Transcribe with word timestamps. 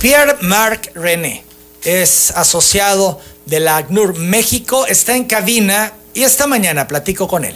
Pierre-Marc 0.00 0.92
René 0.94 1.44
es 1.84 2.30
asociado 2.30 3.20
de 3.44 3.60
la 3.60 3.76
ACNUR 3.76 4.16
México, 4.18 4.86
está 4.86 5.14
en 5.14 5.24
cabina 5.24 5.92
y 6.14 6.22
esta 6.22 6.46
mañana 6.46 6.88
platico 6.88 7.28
con 7.28 7.44
él. 7.44 7.54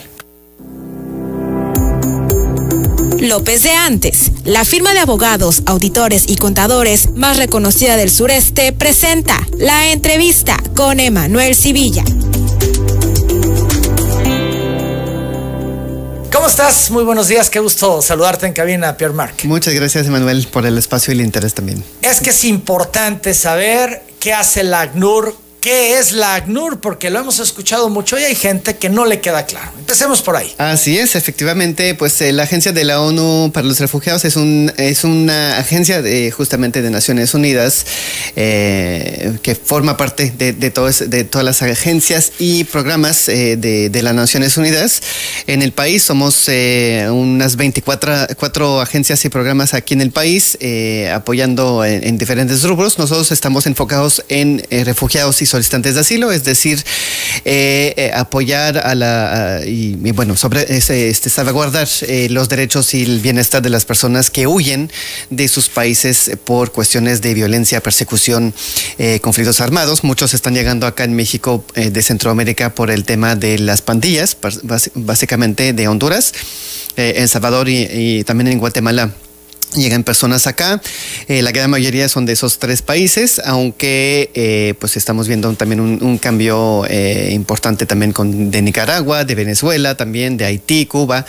López 3.18 3.62
de 3.62 3.70
Antes, 3.70 4.30
la 4.44 4.66
firma 4.66 4.92
de 4.92 4.98
abogados, 4.98 5.62
auditores 5.64 6.24
y 6.28 6.36
contadores 6.36 7.12
más 7.12 7.38
reconocida 7.38 7.96
del 7.96 8.10
sureste, 8.10 8.74
presenta 8.74 9.40
la 9.56 9.90
entrevista 9.90 10.58
con 10.76 11.00
Emanuel 11.00 11.54
Civilla. 11.54 12.04
¿Cómo 16.34 16.48
estás? 16.48 16.90
Muy 16.90 17.04
buenos 17.04 17.28
días, 17.28 17.48
qué 17.48 17.60
gusto 17.60 18.02
saludarte 18.02 18.44
en 18.44 18.52
cabina, 18.52 18.96
Pierre 18.96 19.14
Marc. 19.14 19.44
Muchas 19.44 19.72
gracias, 19.72 20.08
Emanuel, 20.08 20.48
por 20.48 20.66
el 20.66 20.76
espacio 20.76 21.14
y 21.14 21.18
el 21.18 21.24
interés 21.24 21.54
también. 21.54 21.84
Es 22.02 22.20
que 22.20 22.30
es 22.30 22.44
importante 22.44 23.34
saber 23.34 24.02
qué 24.18 24.34
hace 24.34 24.64
la 24.64 24.80
ACNUR 24.80 25.43
¿Qué 25.64 25.98
es 25.98 26.12
la 26.12 26.34
ACNUR? 26.34 26.78
Porque 26.78 27.08
lo 27.08 27.18
hemos 27.18 27.38
escuchado 27.38 27.88
mucho 27.88 28.18
y 28.18 28.22
hay 28.22 28.34
gente 28.34 28.76
que 28.76 28.90
no 28.90 29.06
le 29.06 29.22
queda 29.22 29.46
claro. 29.46 29.72
Empecemos 29.78 30.20
por 30.20 30.36
ahí. 30.36 30.54
Así 30.58 30.98
es, 30.98 31.16
efectivamente, 31.16 31.94
pues 31.94 32.20
eh, 32.20 32.34
la 32.34 32.42
Agencia 32.42 32.72
de 32.72 32.84
la 32.84 33.00
ONU 33.00 33.50
para 33.50 33.66
los 33.66 33.80
Refugiados 33.80 34.26
es, 34.26 34.36
un, 34.36 34.70
es 34.76 35.04
una 35.04 35.56
agencia 35.56 36.02
de, 36.02 36.30
justamente 36.32 36.82
de 36.82 36.90
Naciones 36.90 37.32
Unidas 37.32 37.86
eh, 38.36 39.38
que 39.40 39.54
forma 39.54 39.96
parte 39.96 40.34
de, 40.36 40.52
de, 40.52 40.70
de, 40.70 41.24
todas 41.24 41.44
las 41.44 41.62
agencias 41.62 42.32
y 42.38 42.64
programas 42.64 43.30
eh, 43.30 43.56
de, 43.56 44.02
las 44.02 44.14
Naciones 44.14 44.58
Unidas. 44.58 45.00
En 45.46 45.62
el 45.62 45.72
país 45.72 46.02
somos 46.02 46.46
unas 46.46 47.56
24 47.56 48.26
cuatro 48.38 48.82
agencias 48.82 49.24
y 49.24 49.30
programas 49.30 49.72
aquí 49.72 49.94
en 49.94 50.02
el 50.02 50.10
país 50.10 50.58
apoyando 51.10 51.86
en, 51.86 52.06
en, 52.06 52.18
diferentes 52.18 52.62
rubros. 52.64 52.98
Nosotros 52.98 53.32
estamos 53.32 53.64
enfocados 53.66 54.22
en 54.28 54.62
refugiados 54.70 55.40
y 55.40 55.53
solicitantes 55.54 55.94
de 55.94 56.00
asilo, 56.00 56.32
es 56.32 56.42
decir, 56.42 56.82
eh, 57.44 57.94
eh, 57.96 58.10
apoyar 58.12 58.76
a 58.78 58.96
la 58.96 59.60
y, 59.64 59.94
bueno 60.12 60.36
sobre 60.36 60.62
este, 60.68 61.30
salvaguardar 61.30 61.86
eh, 62.08 62.26
los 62.28 62.48
derechos 62.48 62.92
y 62.94 63.04
el 63.04 63.20
bienestar 63.20 63.62
de 63.62 63.70
las 63.70 63.84
personas 63.84 64.30
que 64.30 64.48
huyen 64.48 64.90
de 65.30 65.46
sus 65.46 65.68
países 65.68 66.32
por 66.42 66.72
cuestiones 66.72 67.22
de 67.22 67.34
violencia, 67.34 67.80
persecución, 67.80 68.52
conflictos 69.20 69.60
armados. 69.60 70.02
Muchos 70.02 70.34
están 70.34 70.54
llegando 70.54 70.86
acá 70.86 71.04
en 71.04 71.14
México 71.14 71.64
de 71.74 72.02
Centroamérica 72.02 72.74
por 72.74 72.90
el 72.90 73.04
tema 73.04 73.36
de 73.36 73.58
las 73.58 73.80
pandillas, 73.80 74.36
básicamente 74.94 75.72
de 75.72 75.88
Honduras, 75.88 76.32
El 76.96 77.28
Salvador 77.28 77.68
y 77.68 78.24
también 78.24 78.48
en 78.48 78.58
Guatemala 78.58 79.12
Llegan 79.74 80.04
personas 80.04 80.46
acá, 80.46 80.80
eh, 81.26 81.42
la 81.42 81.50
gran 81.50 81.68
mayoría 81.68 82.08
son 82.08 82.26
de 82.26 82.32
esos 82.32 82.60
tres 82.60 82.80
países, 82.80 83.40
aunque 83.44 84.30
eh, 84.34 84.74
pues 84.78 84.96
estamos 84.96 85.26
viendo 85.26 85.52
también 85.54 85.80
un, 85.80 86.18
cambio 86.18 86.84
eh, 86.88 87.30
importante 87.32 87.84
también 87.84 88.12
con, 88.12 88.52
de 88.52 88.62
Nicaragua, 88.62 89.24
de 89.24 89.34
Venezuela, 89.34 89.96
también 89.96 90.36
de 90.36 90.44
Haití, 90.44 90.86
Cuba, 90.86 91.26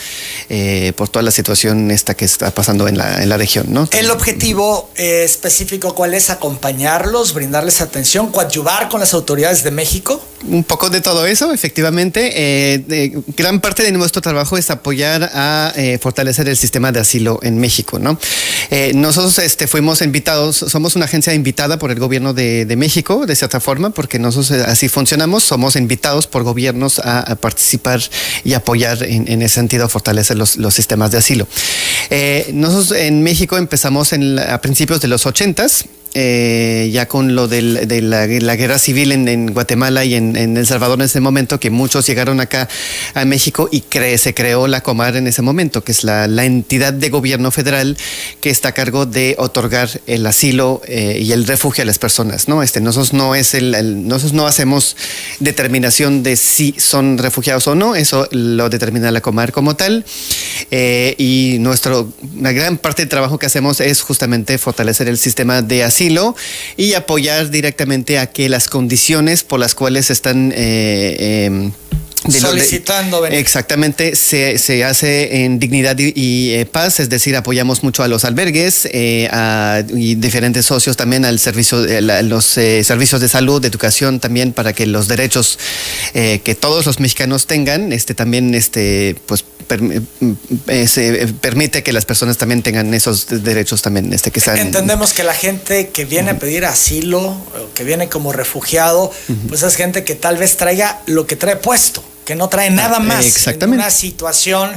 por 0.96 1.10
toda 1.10 1.24
la 1.24 1.32
situación 1.32 1.90
esta 1.90 2.14
que 2.14 2.26
está 2.26 2.52
pasando 2.52 2.88
en 2.88 2.98
la, 2.98 3.24
en 3.24 3.30
la 3.30 3.38
región. 3.38 3.66
¿no? 3.70 3.90
El 3.92 4.12
objetivo 4.12 4.92
específico, 4.96 5.96
¿cuál 5.96 6.14
es? 6.14 6.30
Acompañarlos, 6.30 7.34
brindarles 7.34 7.82
atención, 7.82 8.32
coadyuvar 8.32 8.90
con 8.90 9.00
las 9.00 9.14
autoridades 9.16 9.64
de 9.64 9.72
México. 9.72 10.24
Un 10.48 10.64
poco 10.64 10.92
de 10.92 11.02
todo 11.02 11.26
eso, 11.26 11.52
efectivamente. 11.52 12.84
gran 13.36 13.60
parte 13.60 13.82
de 13.82 13.92
nuestro 13.92 14.22
trabajo 14.22 14.58
es 14.58 14.70
apoyar 14.70 15.32
a 15.34 15.74
fortalecer 16.00 16.48
el 16.48 16.58
sistema 16.58 16.92
de 16.92 17.00
asilo 17.00 17.40
en 17.42 17.58
México, 17.58 17.98
¿no? 17.98 18.20
Eh, 18.72 18.94
nosotros 18.96 19.40
este, 19.40 19.68
fuimos 19.68 20.02
invitados, 20.02 20.58
somos 20.58 20.96
una 20.96 21.06
agencia 21.06 21.34
invitada 21.34 21.78
por 21.78 21.92
el 21.92 22.00
gobierno 22.00 22.34
de, 22.34 22.74
México, 22.76 23.26
de 23.26 23.36
cierta 23.36 23.60
forma, 23.60 23.92
porque 23.92 24.20
nosotros 24.20 24.52
eh, 24.52 24.64
así 24.68 24.90
funcionamos, 24.90 25.44
somos 25.44 25.76
invitados 25.76 26.28
por 26.28 26.44
gobiernos 26.44 27.00
a, 27.00 27.36
participar 27.36 28.02
y 28.44 28.54
apoyar 28.54 29.04
en, 29.04 29.42
ese 29.42 29.56
sentido, 29.56 29.88
fortalecer 29.88 30.38
los, 30.38 30.58
sistemas 30.74 31.12
de 31.12 31.18
asilo. 31.18 31.48
Eh, 32.10 32.50
nosotros 32.54 32.98
en 33.00 33.24
México 33.24 33.58
empezamos 33.58 34.12
a 34.14 34.62
principios 34.62 35.02
de 35.02 35.08
los 35.08 35.26
ochentas 35.26 35.86
eh, 36.18 36.90
ya 36.94 37.10
con 37.10 37.36
lo 37.36 37.50
de 37.50 37.62
la, 38.02 38.56
guerra 38.56 38.80
civil 38.80 39.12
en, 39.12 39.48
Guatemala 39.48 40.06
y 40.06 40.16
en, 40.16 40.38
El 40.38 40.66
Salvador 40.66 40.98
en 41.00 41.06
ese 41.06 41.20
momento, 41.20 41.60
que 41.60 41.70
muchos 41.70 42.08
llegaron 42.08 42.40
acá 42.40 42.70
a 43.14 43.26
México 43.26 43.68
y 43.70 43.84
se 44.18 44.34
creó 44.34 44.68
la 44.68 44.80
Comar 44.80 45.18
en 45.18 45.28
ese 45.28 45.42
momento, 45.42 45.84
que 45.84 45.92
es 45.92 46.06
la, 46.06 46.26
entidad 46.46 46.94
de 46.94 47.10
gobierno 47.10 47.52
federal 47.52 47.98
que 48.40 48.50
está 48.50 48.70
a 48.70 48.72
cargo 48.72 49.06
de 49.06 49.36
otorgar 49.38 49.90
el 50.08 50.26
asilo 50.26 50.82
eh, 50.88 51.20
y 51.22 51.34
el 51.34 51.46
refugio 51.46 51.82
a 51.82 51.86
las 51.86 52.00
personas. 52.00 52.48
¿no? 52.48 52.64
Este, 52.64 52.80
nosotros, 52.80 53.12
no 53.12 53.36
es 53.36 53.54
el, 53.54 54.08
nosotros 54.08 54.32
no 54.32 54.48
hacemos 54.48 54.96
determinación 55.40 56.24
de 56.24 56.38
si 56.38 56.76
son 56.78 57.18
refugiados 57.18 57.68
o 57.68 57.76
no, 57.76 57.94
eso 57.94 58.30
lo 58.32 58.70
determina 58.70 59.12
la 59.12 59.20
Comar 59.20 59.52
como 59.52 59.76
tal. 59.76 60.06
Eh, 60.72 61.16
y 61.18 61.58
nuestro, 61.60 62.14
una 62.38 62.54
gran 62.54 62.78
parte 62.78 63.02
del 63.02 63.10
trabajo 63.10 63.38
que 63.38 63.48
hacemos 63.48 63.82
es 63.82 64.02
justamente 64.02 64.58
fortalecer 64.58 65.10
el 65.10 65.18
sistema 65.18 65.62
de 65.62 65.84
asilo 65.84 66.05
y 66.78 66.94
apoyar 66.94 67.50
directamente 67.50 68.20
a 68.20 68.28
que 68.28 68.50
las 68.50 68.68
condiciones 68.68 69.44
por 69.44 69.60
las 69.60 69.76
cuales 69.76 70.10
están 70.10 70.54
eh, 70.56 71.46
em, 71.46 71.72
solicitando 72.30 73.26
exactamente 73.28 74.16
se, 74.16 74.58
se, 74.58 74.84
hace 74.84 75.44
en 75.44 75.60
dignidad 75.60 75.96
y, 76.00 76.54
eh, 76.54 76.66
paz 76.66 77.00
es 77.00 77.08
decir 77.08 77.36
apoyamos 77.36 77.84
mucho 77.84 78.02
a 78.02 78.08
los 78.08 78.26
albergues 78.26 78.88
eh, 78.92 79.30
y 79.96 80.16
diferentes 80.16 80.66
socios 80.66 80.98
también 80.98 81.24
al 81.24 81.38
servicio 81.40 81.86
los 82.24 82.46
servicios 82.46 83.22
de 83.22 83.30
salud 83.30 83.62
de 83.62 83.68
educación 83.68 84.20
también 84.20 84.54
para 84.54 84.74
que 84.74 84.88
los 84.88 85.08
derechos 85.08 85.60
que 86.14 86.58
todos 86.60 86.86
los 86.88 87.00
mexicanos 87.00 87.46
tengan 87.46 87.94
este 87.94 88.16
también 88.16 88.56
este 88.56 89.16
pues 89.28 89.46
eh, 89.70 90.88
se 90.88 91.28
permite 91.42 91.84
que 91.84 91.94
las 91.94 92.06
personas 92.06 92.38
también 92.38 92.62
tengan 92.62 92.94
esos 92.94 93.28
derechos 93.44 93.82
también 93.82 94.14
este 94.14 94.32
que 94.32 94.40
sean 94.40 94.58
entendemos 94.58 95.14
que 95.14 95.24
la 95.24 95.34
gente 95.34 95.90
que 95.90 96.06
viene 96.06 96.32
a 96.32 96.40
pedir 96.40 96.66
asilo 96.66 97.36
que 97.74 97.84
viene 97.84 98.10
como 98.10 98.32
refugiado 98.32 99.12
pues 99.48 99.64
es 99.64 99.76
gente 99.76 100.04
que 100.04 100.16
tal 100.16 100.38
vez 100.38 100.58
traiga 100.58 101.02
lo 101.06 101.28
que 101.28 101.36
trae 101.36 101.56
puesto 101.56 102.04
que 102.26 102.36
no 102.36 102.50
trae 102.50 102.70
nada 102.72 102.98
ah, 102.98 103.00
más. 103.00 103.26
Exactamente. 103.26 103.82
una 103.84 103.92
situación 103.92 104.72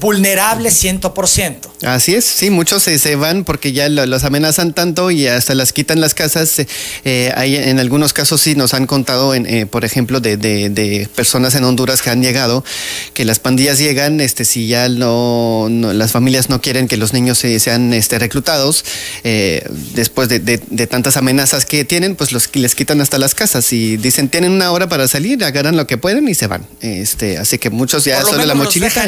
vulnerable 0.00 0.70
100%. 0.70 1.56
Así 1.82 2.14
es, 2.14 2.24
sí, 2.24 2.50
muchos 2.50 2.82
se, 2.84 3.16
van 3.16 3.44
porque 3.44 3.72
ya 3.72 3.88
los 3.88 4.24
amenazan 4.24 4.72
tanto 4.72 5.10
y 5.10 5.26
hasta 5.26 5.54
las 5.54 5.72
quitan 5.72 6.00
las 6.00 6.14
casas. 6.14 6.62
Eh, 7.04 7.32
hay, 7.36 7.56
en 7.56 7.78
algunos 7.78 8.12
casos 8.12 8.40
sí 8.40 8.54
nos 8.54 8.72
han 8.72 8.86
contado, 8.86 9.34
en, 9.34 9.46
eh, 9.46 9.66
por 9.66 9.84
ejemplo, 9.84 10.20
de, 10.20 11.08
personas 11.14 11.54
en 11.54 11.64
Honduras 11.64 12.00
que 12.00 12.10
han 12.10 12.22
llegado, 12.22 12.64
que 13.12 13.24
las 13.24 13.38
pandillas 13.38 13.78
llegan, 13.78 14.20
este, 14.20 14.44
si 14.44 14.68
ya 14.68 14.88
no, 14.88 15.68
las 15.70 16.12
familias 16.12 16.48
no 16.48 16.62
quieren 16.62 16.88
que 16.88 16.96
los 16.96 17.12
niños 17.12 17.38
sean 17.38 17.92
este, 17.92 18.18
reclutados, 18.18 18.84
eh, 19.24 19.66
después 19.94 20.28
de, 20.28 20.58
tantas 20.86 21.16
amenazas 21.16 21.64
que 21.64 21.84
tienen, 21.84 22.14
pues 22.14 22.32
los, 22.32 22.54
les 22.54 22.74
quitan 22.74 23.00
hasta 23.00 23.18
las 23.18 23.34
casas 23.34 23.72
y 23.72 23.96
dicen, 23.96 24.28
tienen 24.28 24.52
una 24.52 24.70
hora 24.70 24.88
para 24.88 25.08
salir, 25.08 25.44
agarran 25.44 25.76
lo 25.76 25.86
que 25.86 25.98
pueden 25.98 26.28
y 26.28 26.34
se 26.34 26.46
van. 26.46 26.66
Este, 26.84 27.38
así 27.38 27.56
que 27.56 27.70
muchos 27.70 28.04
ya 28.04 28.20
son 28.20 28.36
de 28.36 28.44
la 28.44 28.54
mochilita. 28.54 29.06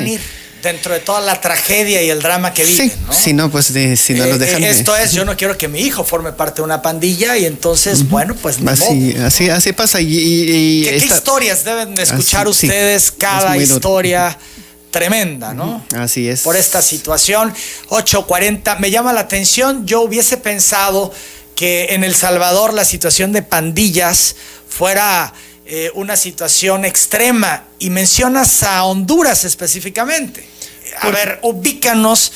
dentro 0.62 0.94
de 0.94 1.00
toda 1.00 1.20
la 1.20 1.38
tragedia 1.42 2.02
y 2.02 2.08
el 2.08 2.22
drama 2.22 2.54
que 2.54 2.64
viven, 2.64 2.90
sí, 2.90 2.96
¿no? 3.06 3.12
Si 3.12 3.32
no, 3.34 3.50
pues 3.50 3.66
si 3.66 4.14
no 4.14 4.24
los 4.24 4.36
eh, 4.36 4.38
dejan. 4.38 4.64
esto 4.64 4.96
es, 4.96 5.12
yo 5.12 5.26
no 5.26 5.36
quiero 5.36 5.58
que 5.58 5.68
mi 5.68 5.80
hijo 5.80 6.02
forme 6.02 6.32
parte 6.32 6.62
de 6.62 6.62
una 6.62 6.80
pandilla 6.80 7.36
y 7.36 7.44
entonces, 7.44 8.08
bueno, 8.08 8.34
pues 8.34 8.56
así, 8.66 9.14
así, 9.22 9.50
así 9.50 9.72
pasa. 9.74 10.00
Y, 10.00 10.86
¿Qué, 10.88 10.96
historias 10.96 11.64
deben 11.64 11.94
de 11.94 12.02
escuchar 12.04 12.48
ustedes? 12.48 13.12
Cada 13.12 13.58
historia 13.58 14.38
tremenda, 14.90 15.52
¿no? 15.52 15.84
Así 15.94 16.26
es. 16.26 16.40
Por 16.40 16.56
esta 16.56 16.80
situación. 16.80 17.52
840. 17.90 18.76
Me 18.76 18.90
llama 18.90 19.12
la 19.12 19.20
atención. 19.20 19.86
Yo 19.86 20.00
hubiese 20.00 20.38
pensado 20.38 21.12
que 21.54 21.88
en 21.90 22.04
El 22.04 22.14
Salvador 22.14 22.72
la 22.72 22.86
situación 22.86 23.32
de 23.32 23.42
pandillas 23.42 24.34
fuera 24.66 25.34
eh, 25.68 25.90
una 25.94 26.16
situación 26.16 26.84
extrema 26.84 27.64
y 27.80 27.90
mencionas 27.90 28.62
a 28.62 28.84
Honduras 28.84 29.44
específicamente. 29.44 30.48
A 31.00 31.10
ver, 31.10 31.40
ubícanos 31.42 32.32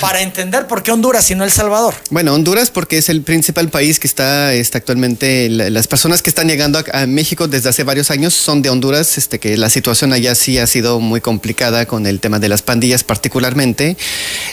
para 0.00 0.20
entender 0.20 0.66
por 0.66 0.82
qué 0.82 0.92
Honduras 0.92 1.30
y 1.30 1.34
no 1.34 1.44
El 1.44 1.50
Salvador. 1.50 1.94
Bueno, 2.10 2.34
Honduras 2.34 2.70
porque 2.70 2.98
es 2.98 3.08
el 3.08 3.22
principal 3.22 3.68
país 3.68 3.98
que 3.98 4.06
está, 4.06 4.52
está 4.54 4.78
actualmente, 4.78 5.48
las 5.48 5.86
personas 5.86 6.22
que 6.22 6.30
están 6.30 6.48
llegando 6.48 6.82
a, 6.92 7.06
México 7.06 7.48
desde 7.48 7.68
hace 7.68 7.84
varios 7.84 8.10
años 8.10 8.32
son 8.34 8.62
de 8.62 8.70
Honduras, 8.70 9.18
este, 9.18 9.38
que 9.38 9.56
la 9.56 9.68
situación 9.70 10.12
allá 10.12 10.34
sí 10.34 10.58
ha 10.58 10.66
sido 10.66 11.00
muy 11.00 11.20
complicada 11.20 11.86
con 11.86 12.06
el 12.06 12.20
tema 12.20 12.38
de 12.38 12.48
las 12.48 12.62
pandillas 12.62 13.04
particularmente, 13.04 13.96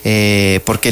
eh, 0.04 0.60
porque 0.66 0.90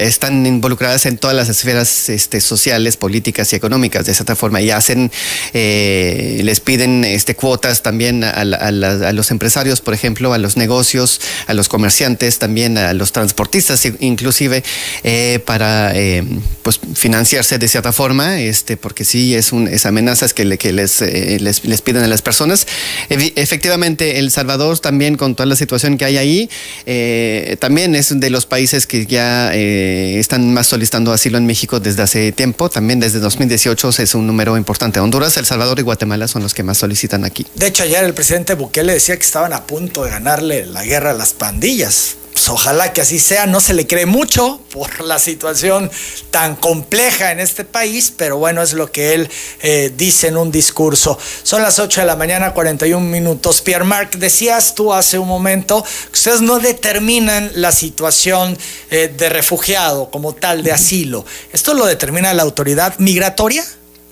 están 0.00 0.46
involucradas 0.46 1.06
en 1.06 1.18
todas 1.18 1.36
las 1.36 1.48
esferas 1.48 2.08
este, 2.08 2.40
sociales, 2.40 2.96
políticas 2.96 3.52
y 3.52 3.56
económicas 3.56 4.06
de 4.06 4.14
cierta 4.14 4.36
forma 4.36 4.60
y 4.60 4.70
hacen, 4.70 5.10
eh, 5.52 6.40
les 6.44 6.60
piden 6.60 7.04
este, 7.04 7.34
cuotas 7.34 7.82
también 7.82 8.24
a, 8.24 8.30
a 8.30 9.12
los 9.12 9.30
empresarios, 9.30 9.80
por 9.80 9.94
ejemplo, 9.94 10.32
a 10.32 10.38
los 10.38 10.56
negocios, 10.56 11.20
a 11.46 11.54
los 11.54 11.68
comerciantes, 11.68 12.38
también 12.38 12.78
a 12.78 12.92
los 12.94 13.12
transportistas 13.12 13.84
inclusive 14.00 14.62
para 15.44 15.92
pues 16.62 16.80
financiarse 16.94 17.58
de 17.58 17.68
cierta 17.68 17.92
forma, 17.92 18.40
este, 18.40 18.76
porque 18.76 19.04
sí 19.04 19.34
es, 19.34 19.52
un, 19.52 19.68
es 19.68 19.86
amenazas 19.86 20.34
que, 20.34 20.58
que 20.58 20.72
les, 20.72 21.00
les, 21.00 21.64
les, 21.64 21.82
piden 21.82 22.02
a 22.02 22.06
las 22.06 22.22
personas. 22.22 22.66
efectivamente, 23.08 24.18
El 24.18 24.30
Salvador 24.30 24.78
también 24.78 25.16
con 25.16 25.34
toda 25.34 25.46
la 25.46 25.56
situación 25.56 25.98
que 25.98 26.04
hay 26.04 26.16
ahí, 26.16 26.50
también 27.58 27.94
es 27.94 28.18
de 28.18 28.30
los 28.30 28.46
países 28.46 28.86
que 28.86 29.06
ya 29.06 29.52
están 29.54 30.52
más 30.52 30.66
solicitando 30.66 31.12
asilo 31.12 31.38
en 31.38 31.46
México 31.46 31.80
desde 31.80 32.02
hace 32.02 32.32
tiempo, 32.32 32.68
también 32.68 33.00
desde 33.00 33.18
2018 33.18 33.90
es 33.98 34.14
un 34.14 34.26
número 34.26 34.56
importante. 34.56 35.00
Honduras, 35.00 35.36
El 35.36 35.46
Salvador 35.46 35.78
y 35.78 35.82
Guatemala 35.82 36.28
son 36.28 36.42
los 36.42 36.54
que 36.54 36.62
más 36.62 36.78
solicitan 36.78 37.24
aquí. 37.24 37.46
De 37.54 37.66
hecho, 37.66 37.82
ayer 37.82 38.04
el 38.04 38.14
presidente 38.14 38.54
Bukele 38.54 38.92
decía 38.92 39.16
que 39.16 39.24
estaban 39.24 39.52
a 39.52 39.66
punto 39.66 40.04
de 40.04 40.10
ganarle 40.10 40.66
la 40.66 40.84
guerra 40.84 41.10
a 41.10 41.14
las 41.14 41.32
pandillas. 41.32 42.16
Ojalá 42.50 42.92
que 42.92 43.00
así 43.00 43.18
sea, 43.18 43.46
no 43.46 43.60
se 43.60 43.74
le 43.74 43.86
cree 43.86 44.06
mucho 44.06 44.60
por 44.72 45.00
la 45.00 45.18
situación 45.18 45.90
tan 46.30 46.56
compleja 46.56 47.32
en 47.32 47.40
este 47.40 47.64
país, 47.64 48.12
pero 48.16 48.38
bueno, 48.38 48.62
es 48.62 48.72
lo 48.72 48.90
que 48.90 49.14
él 49.14 49.30
eh, 49.62 49.92
dice 49.96 50.28
en 50.28 50.36
un 50.36 50.50
discurso. 50.50 51.18
Son 51.42 51.62
las 51.62 51.78
8 51.78 52.00
de 52.00 52.06
la 52.06 52.16
mañana, 52.16 52.52
41 52.52 53.04
minutos. 53.06 53.60
Pierre 53.60 53.84
Marc, 53.84 54.16
decías 54.16 54.74
tú 54.74 54.92
hace 54.92 55.18
un 55.18 55.28
momento 55.28 55.84
que 55.84 56.12
ustedes 56.12 56.40
no 56.40 56.58
determinan 56.58 57.50
la 57.54 57.72
situación 57.72 58.58
eh, 58.90 59.12
de 59.16 59.28
refugiado 59.28 60.10
como 60.10 60.34
tal, 60.34 60.62
de 60.62 60.72
asilo. 60.72 61.24
¿Esto 61.52 61.74
lo 61.74 61.86
determina 61.86 62.34
la 62.34 62.42
autoridad 62.42 62.98
migratoria? 62.98 63.64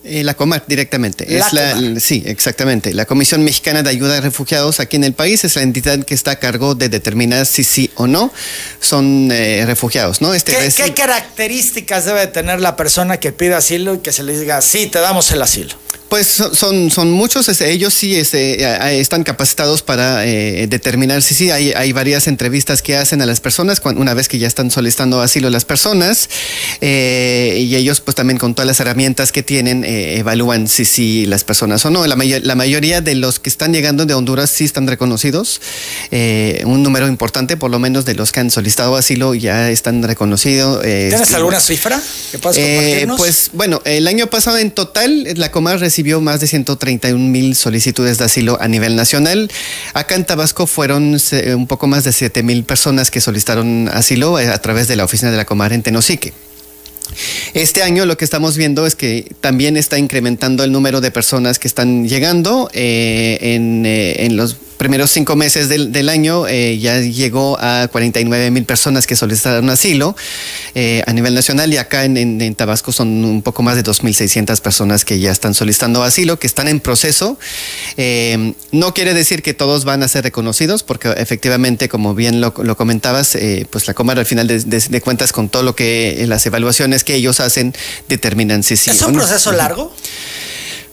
Eh, 0.05 0.23
la 0.25 0.35
Comar 0.35 0.65
directamente. 0.67 1.25
es 1.37 1.53
la, 1.53 2.01
sí, 2.01 2.23
exactamente. 2.27 2.95
La 2.95 3.05
Comisión 3.05 3.43
Mexicana 3.45 3.83
de 3.83 3.91
Ayuda 3.91 4.19
a 4.19 4.21
Refugiados 4.21 4.81
aquí 4.81 4.97
en 4.97 5.05
el 5.05 5.13
país 5.13 5.45
es 5.45 5.57
la 5.57 5.63
entidad 5.63 6.05
que 6.05 6.15
está 6.15 6.33
a 6.33 6.37
cargo 6.37 6.75
de 6.75 6.89
determinar 6.89 7.47
si 7.47 7.65
sí 7.65 7.91
o 7.97 8.07
no 8.07 8.33
son 8.81 9.31
eh, 9.33 9.65
refugiados. 9.67 10.21
¿no? 10.21 10.35
Este 10.35 10.57
¿Qué, 10.77 10.95
características 10.95 12.05
debe 12.05 12.27
tener 12.29 12.61
la 12.61 12.77
persona 12.77 13.19
que 13.19 13.33
pide 13.33 13.55
asilo 13.55 13.95
y 13.95 13.99
que 13.99 14.13
se 14.13 14.23
le 14.23 14.39
diga, 14.39 14.61
sí, 14.63 14.87
te 14.87 15.01
damos 15.01 15.31
el 15.33 15.43
asilo? 15.43 15.75
Pues 16.09 16.27
son, 16.27 16.91
son 16.91 17.11
muchos, 17.11 17.49
ellos 17.61 17.93
sí 17.93 18.17
este, 18.17 18.99
están 18.99 19.25
capacitados 19.25 19.83
para 19.83 20.27
eh, 20.27 20.67
determinar 20.67 21.23
si 21.23 21.35
sí, 21.35 21.51
hay, 21.51 21.73
hay 21.73 21.93
varias 21.93 22.29
entrevistas 22.29 22.81
que 22.81 22.97
hacen 22.97 23.21
a 23.21 23.27
las 23.27 23.41
personas 23.41 23.83
una 23.85 24.15
vez 24.15 24.27
que 24.27 24.39
ya 24.39 24.47
están 24.47 24.71
solicitando 24.71 25.21
asilo 25.21 25.51
las 25.51 25.67
personas 25.67 26.31
eh, 26.81 27.59
y 27.61 27.77
ellos 27.77 28.01
pues 28.01 28.15
también 28.15 28.39
con 28.39 28.55
todas 28.55 28.67
las 28.67 28.81
herramientas 28.81 29.33
que 29.33 29.43
tienen 29.43 29.85
eh, 29.85 30.19
evalúan 30.19 30.67
si 30.67 30.87
sí 30.87 31.27
las 31.27 31.45
personas 31.45 31.85
o 31.85 31.91
no. 31.91 32.07
La, 32.07 32.17
la 32.17 32.55
mayoría 32.55 33.03
de 33.03 33.15
los 33.15 33.39
que 33.39 33.51
están 33.51 33.75
llegando 33.75 34.07
de 34.07 34.15
Honduras 34.15 34.49
sí 34.49 34.65
están 34.65 34.87
reconocidos, 34.87 35.61
un 36.11 36.83
número 36.83 37.07
importante 37.07 37.59
por 37.59 37.71
lo 37.71 37.79
menos 37.79 38.07
de 38.07 38.15
los 38.15 38.33
que 38.33 38.41
han 38.41 38.51
solicitado 38.51 38.97
asilo 38.97 39.35
ya 39.35 39.71
están 39.71 40.03
reconocidos. 40.03 40.81
¿Tienes 40.81 41.35
alguna 41.35 41.61
cifra 41.61 42.01
que 42.31 42.39
puedas 42.39 42.57
compartirnos? 42.57 43.19
pues 43.19 43.51
bueno, 43.53 43.83
el 43.85 44.09
año 44.09 44.29
pasado 44.29 44.57
en 44.57 44.71
total 44.71 45.35
la 45.37 45.51
Comar 45.51 45.79
recibió 45.79 45.98
recibió 45.99 46.21
más 46.21 46.39
de 46.39 46.47
131 46.47 47.19
mil 47.19 47.57
solicitudes 47.57 48.19
de 48.19 48.25
asilo 48.25 48.57
a 48.61 48.69
nivel 48.69 48.95
nacional. 48.95 49.51
Acá 49.95 50.15
en 50.15 50.25
Tabasco 50.25 50.69
fueron 50.69 51.17
un 51.57 51.67
poco 51.67 51.89
más 51.89 52.05
de 52.05 52.13
7 52.13 52.45
mil 52.45 52.63
personas 52.63 53.11
que 53.11 53.21
solicitaron 53.21 53.89
asilo 53.89 54.39
eh, 54.39 54.47
a 54.47 54.59
través 54.59 54.87
de 54.87 54.95
la 54.95 55.05
oficina 55.05 55.33
de 55.33 55.37
la 55.37 55.45
Comar 55.45 55.73
en 55.73 55.83
Tenosique. 55.83 56.33
Este 57.55 57.83
año 57.83 58.07
lo 58.07 58.17
que 58.17 58.25
estamos 58.25 58.57
viendo 58.57 58.87
es 58.87 58.95
que 58.95 59.33
también 59.41 59.77
está 59.77 59.99
incrementando 59.99 60.65
el 60.65 60.73
número 60.73 61.01
de 61.01 61.11
personas 61.11 61.59
que 61.59 61.69
están 61.69 62.09
llegando 62.09 62.71
eh, 62.73 63.39
en, 63.41 63.85
eh, 63.87 64.25
en, 64.25 64.37
los 64.37 64.57
primeros 64.77 65.11
cinco 65.11 65.35
meses 65.35 65.69
del, 65.69 66.09
año 66.09 66.47
eh, 66.47 66.79
ya 66.79 67.01
llegó 67.01 67.59
a 67.61 67.89
49 67.89 68.53
mil 68.53 68.65
personas 68.65 69.09
que 69.09 69.17
solicitaron 69.17 69.69
asilo 69.71 70.15
a 71.07 71.13
nivel 71.13 71.35
nacional 71.35 71.73
y 71.73 71.79
acá 71.79 72.05
en, 72.05 72.55
Tabasco 72.55 72.93
son 72.93 73.25
un 73.25 73.43
poco 73.43 73.63
más 73.63 73.75
de 73.75 73.83
2.600 73.83 74.61
personas 74.61 75.05
que 75.05 75.19
ya 75.19 75.33
están 75.33 75.55
solicitando 75.55 76.05
asilo, 76.05 76.39
que 76.39 76.47
están 76.47 76.69
en 76.69 76.79
proceso. 76.79 77.37
No 78.71 78.95
quiere 78.95 79.15
decir 79.15 79.43
que 79.43 79.55
todos 79.55 79.85
van 79.85 80.05
a 80.05 80.09
ser 80.09 80.23
reconocidos, 80.23 80.85
porque 80.85 81.13
efectivamente, 81.17 81.89
como 81.89 82.15
bien 82.15 82.41
lo, 82.41 82.55
comentabas, 82.77 83.37
pues 83.71 83.89
la 83.89 83.95
Comar 83.95 84.21
al 84.21 84.27
final 84.27 84.47
de, 84.47 85.01
cuentas 85.01 85.33
con 85.33 85.49
todo 85.49 85.65
lo 85.65 85.75
que 85.75 86.25
las 86.29 86.47
evaluaciones 86.47 86.98
que 87.05 87.15
ellos 87.15 87.41
hacen 87.41 87.75
determinan 88.09 88.63
si 88.63 88.77
sí. 88.77 88.91
¿Es 88.91 89.03
un 89.03 89.15
proceso 89.15 89.53
largo? 89.53 89.93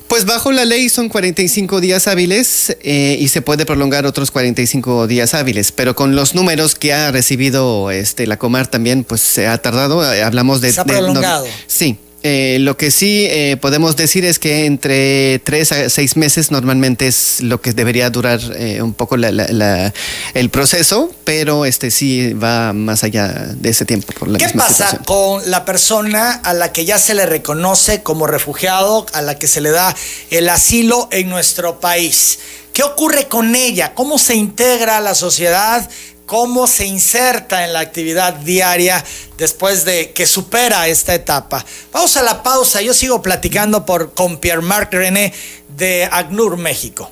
Pues 0.08 0.26
bajo 0.26 0.52
la 0.52 0.66
ley 0.66 0.88
son 0.90 1.10
45 1.10 1.82
días 1.82 2.08
hábiles 2.08 2.78
eh, 2.84 3.18
y 3.20 3.28
se 3.28 3.42
puede 3.42 3.66
prolongar 3.66 4.06
otros 4.06 4.30
45 4.30 5.08
días 5.08 5.34
hábiles, 5.34 5.72
pero 5.72 5.96
con 5.96 6.16
los 6.16 6.36
números 6.36 6.76
que 6.76 6.94
ha 6.94 7.12
recibido 7.12 7.90
este 7.90 8.28
la 8.28 8.38
Comar 8.38 8.68
también, 8.68 9.04
pues 9.04 9.22
se 9.22 9.48
ha 9.48 9.58
tardado. 9.58 10.14
Eh, 10.14 10.22
hablamos 10.22 10.62
de. 10.62 10.72
Se 10.72 10.82
ha 10.82 10.86
prolongado. 10.86 11.48
sí, 11.66 11.98
eh, 12.28 12.58
lo 12.60 12.76
que 12.76 12.90
sí 12.90 13.28
eh, 13.30 13.56
podemos 13.62 13.96
decir 13.96 14.26
es 14.26 14.40
que 14.40 14.66
entre 14.66 15.38
tres 15.44 15.72
a 15.72 15.92
seis 15.92 16.18
meses 16.18 16.50
normalmente 16.50 17.06
es 17.06 17.40
lo 17.42 17.62
que 17.62 17.72
debería 17.72 18.10
durar 18.10 18.40
eh, 18.56 18.82
un 18.82 18.96
poco 18.96 19.14
el 19.14 20.50
proceso, 20.50 21.12
pero 21.24 21.66
este 21.66 21.92
sí 21.92 22.34
va 22.34 22.74
más 22.74 23.04
allá 23.04 23.28
de 23.28 23.70
ese 23.70 23.86
tiempo. 23.86 24.12
¿Qué 24.40 24.50
pasa 24.50 25.02
con 25.06 25.48
la 25.52 25.66
persona 25.66 26.32
a 26.32 26.56
la 26.56 26.72
que 26.72 26.84
ya 26.84 26.98
se 26.98 27.14
le 27.14 27.28
reconoce 27.28 28.02
como 28.02 28.26
refugiado, 28.26 29.06
a 29.14 29.22
la 29.22 29.38
que 29.38 29.46
se 29.46 29.62
le 29.62 29.70
da 29.70 29.96
el 30.32 30.50
asilo 30.50 31.08
en 31.12 31.30
nuestro 31.30 31.80
país? 31.80 32.40
¿Qué 32.74 32.82
ocurre 32.82 33.28
con 33.28 33.56
ella? 33.56 33.94
¿Cómo 33.94 34.18
se 34.18 34.34
integra 34.34 34.98
a 34.98 35.02
la 35.02 35.14
sociedad? 35.14 35.88
Cómo 36.26 36.68
se 36.68 36.86
inserta 36.86 37.66
en 37.66 37.74
la 37.74 37.80
actividad 37.80 38.34
diaria 38.34 39.04
después 39.38 39.86
de 39.86 40.12
que 40.12 40.26
supera 40.26 40.88
esta 40.88 41.14
etapa. 41.14 41.66
Vamos 41.92 42.18
a 42.18 42.24
la 42.24 42.44
pausa, 42.44 42.82
yo 42.82 42.94
sigo 42.94 43.22
platicando 43.22 43.86
por, 43.86 44.14
con 44.14 44.38
Pierre-Marc 44.38 44.94
René 44.94 45.34
de 45.78 46.08
ACNUR 46.12 46.58
México. 46.58 47.10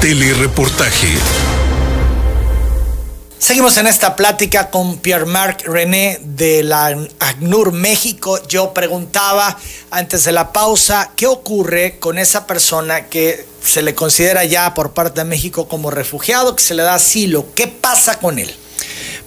Telereportaje. 0.00 1.18
Seguimos 3.38 3.76
en 3.76 3.86
esta 3.86 4.16
plática 4.16 4.68
con 4.68 4.98
Pierre-Marc 4.98 5.64
René 5.68 6.18
de 6.22 6.64
la 6.64 6.86
ACNUR 7.20 7.72
México. 7.72 8.42
Yo 8.48 8.74
preguntaba 8.74 9.56
antes 9.92 10.24
de 10.24 10.32
la 10.32 10.52
pausa, 10.52 11.12
¿qué 11.14 11.28
ocurre 11.28 12.00
con 12.00 12.18
esa 12.18 12.48
persona 12.48 13.06
que 13.06 13.46
se 13.64 13.82
le 13.82 13.94
considera 13.94 14.44
ya 14.44 14.74
por 14.74 14.92
parte 14.92 15.20
de 15.20 15.24
México 15.24 15.68
como 15.68 15.92
refugiado, 15.92 16.56
que 16.56 16.64
se 16.64 16.74
le 16.74 16.82
da 16.82 16.94
asilo? 16.94 17.46
¿Qué 17.54 17.68
pasa 17.68 18.18
con 18.18 18.40
él? 18.40 18.52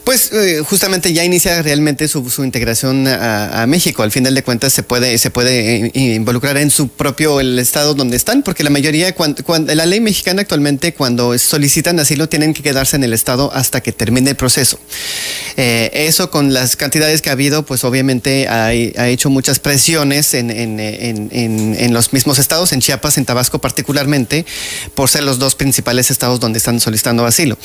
Pues 0.03 0.31
eh, 0.31 0.63
justamente 0.68 1.13
ya 1.13 1.24
inicia 1.24 1.62
realmente 1.62 2.07
su, 2.07 2.24
integración 2.44 3.07
a, 3.07 3.65
México. 3.68 4.01
Al 4.01 4.12
final 4.12 4.33
de 4.33 4.42
cuentas 4.42 4.74
se 4.74 4.81
puede, 4.81 5.18
se 5.19 5.30
puede 5.30 5.86
eh, 5.86 5.92
involucrar 5.94 6.57
en 6.57 6.71
su 6.71 6.88
propio 6.88 7.40
el 7.40 7.59
estado 7.59 7.94
donde 7.94 8.18
están, 8.18 8.42
porque 8.42 8.64
la 8.64 8.71
mayoría, 8.71 9.14
cuando, 9.14 9.44
la 9.75 9.85
ley 9.85 9.99
mexicana 9.99 10.42
actualmente 10.42 10.94
cuando 10.95 11.37
solicitan 11.37 11.99
asilo 11.99 12.28
tienen 12.28 12.56
que 12.56 12.64
quedarse 12.64 12.95
en 12.95 13.04
el 13.04 13.14
estado 13.14 13.52
hasta 13.54 13.81
que 13.81 13.92
termine 13.92 14.31
el 14.31 14.35
proceso. 14.35 14.80
Eh, 15.56 15.92
eso 15.94 16.31
con 16.31 16.52
las 16.52 16.75
cantidades 16.75 17.21
que 17.21 17.30
ha 17.30 17.33
habido, 17.33 17.64
pues 17.64 17.83
obviamente 17.83 18.47
ha, 18.47 18.73
hecho 18.73 19.30
muchas 19.30 19.59
presiones 19.59 20.33
en, 20.33 20.49
en, 20.49 21.94
los 21.94 22.11
mismos 22.11 22.40
estados, 22.40 22.73
en 22.73 22.81
Chiapas, 22.81 23.18
en 23.18 23.25
Tabasco 23.25 23.59
particularmente, 23.59 24.45
por 24.95 25.09
ser 25.09 25.23
los 25.23 25.37
dos 25.37 25.54
principales 25.54 26.09
estados 26.09 26.40
donde 26.40 26.57
están 26.57 26.80
solicitando 26.80 27.25
asilo. 27.25 27.57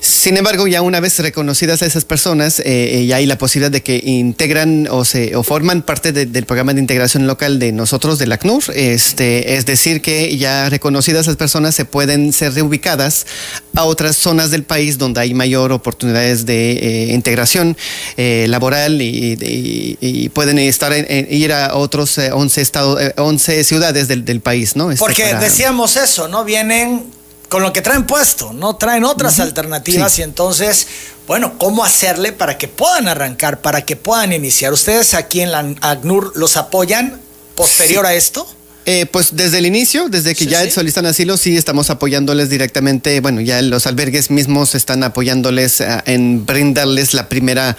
Sin 0.00 0.38
embargo, 0.38 0.66
ya 0.66 0.80
una 0.80 1.00
vez 1.00 1.18
reconocido 1.18 1.65
a 1.70 1.86
esas 1.86 2.04
personas, 2.04 2.62
eh, 2.64 3.04
ya 3.06 3.16
hay 3.16 3.26
la 3.26 3.38
posibilidad 3.38 3.70
de 3.70 3.82
que 3.82 4.00
integran 4.04 4.88
o 4.90 5.04
se 5.04 5.36
o 5.36 5.42
forman 5.42 5.82
parte 5.82 6.12
del 6.12 6.44
programa 6.44 6.72
de 6.72 6.80
integración 6.80 7.26
local 7.26 7.58
de 7.58 7.72
nosotros, 7.72 8.18
del 8.18 8.32
ACNUR. 8.32 8.62
Este, 8.74 9.54
es 9.56 9.66
decir, 9.66 10.00
que 10.00 10.36
ya 10.36 10.68
reconocidas 10.68 11.22
esas 11.22 11.36
personas 11.36 11.74
se 11.74 11.84
pueden 11.84 12.32
ser 12.32 12.54
reubicadas 12.54 13.26
a 13.74 13.84
otras 13.84 14.16
zonas 14.16 14.50
del 14.50 14.62
país 14.62 14.98
donde 14.98 15.20
hay 15.20 15.34
mayor 15.34 15.72
oportunidades 15.72 16.46
de 16.46 16.72
eh, 16.72 17.12
integración 17.12 17.76
eh, 18.16 18.46
laboral 18.48 19.00
y, 19.02 20.30
pueden 20.34 20.58
estar 20.58 20.92
ir 21.30 21.52
a 21.52 21.74
otros 21.76 22.18
11 22.18 22.60
estados, 22.60 23.00
11 23.16 23.64
ciudades 23.64 24.08
del, 24.08 24.24
del 24.24 24.40
país, 24.40 24.76
¿no? 24.76 24.90
Este, 24.90 25.04
Porque 25.04 25.34
decíamos 25.34 25.96
eso, 25.96 26.28
¿no? 26.28 26.44
Vienen 26.44 27.04
con 27.48 27.62
lo 27.62 27.72
que 27.72 27.82
traen 27.82 28.06
puesto, 28.06 28.52
no 28.52 28.76
traen 28.76 29.04
otras 29.04 29.38
alternativas 29.40 30.18
y 30.18 30.22
entonces, 30.22 30.86
bueno, 31.26 31.58
¿cómo 31.58 31.84
hacerle 31.84 32.32
para 32.32 32.58
que 32.58 32.68
puedan 32.68 33.08
arrancar, 33.08 33.60
para 33.60 33.84
que 33.84 33.96
puedan 33.96 34.32
iniciar? 34.32 34.72
¿Ustedes 34.72 35.14
aquí 35.14 35.40
en 35.40 35.52
la 35.52 35.74
ACNUR 35.80 36.32
los 36.34 36.56
apoyan 36.56 37.20
posterior 37.54 38.04
a 38.06 38.14
esto? 38.14 38.46
Eh, 38.88 39.04
pues 39.06 39.34
desde 39.34 39.58
el 39.58 39.66
inicio, 39.66 40.08
desde 40.08 40.34
que 40.36 40.44
Sí, 40.44 40.50
ya 40.50 40.62
sí. 40.62 40.70
solicitan 40.70 41.06
asilo, 41.06 41.36
sí 41.36 41.56
estamos 41.56 41.90
apoyándoles 41.90 42.48
directamente. 42.50 43.18
Bueno, 43.20 43.40
ya 43.40 43.60
los 43.60 43.84
albergues 43.88 44.30
mismos 44.30 44.76
están 44.76 45.02
apoyándoles 45.02 45.80
ah, 45.80 46.04
en 46.06 46.46
brindarles 46.46 47.12
la 47.12 47.28
primera, 47.28 47.76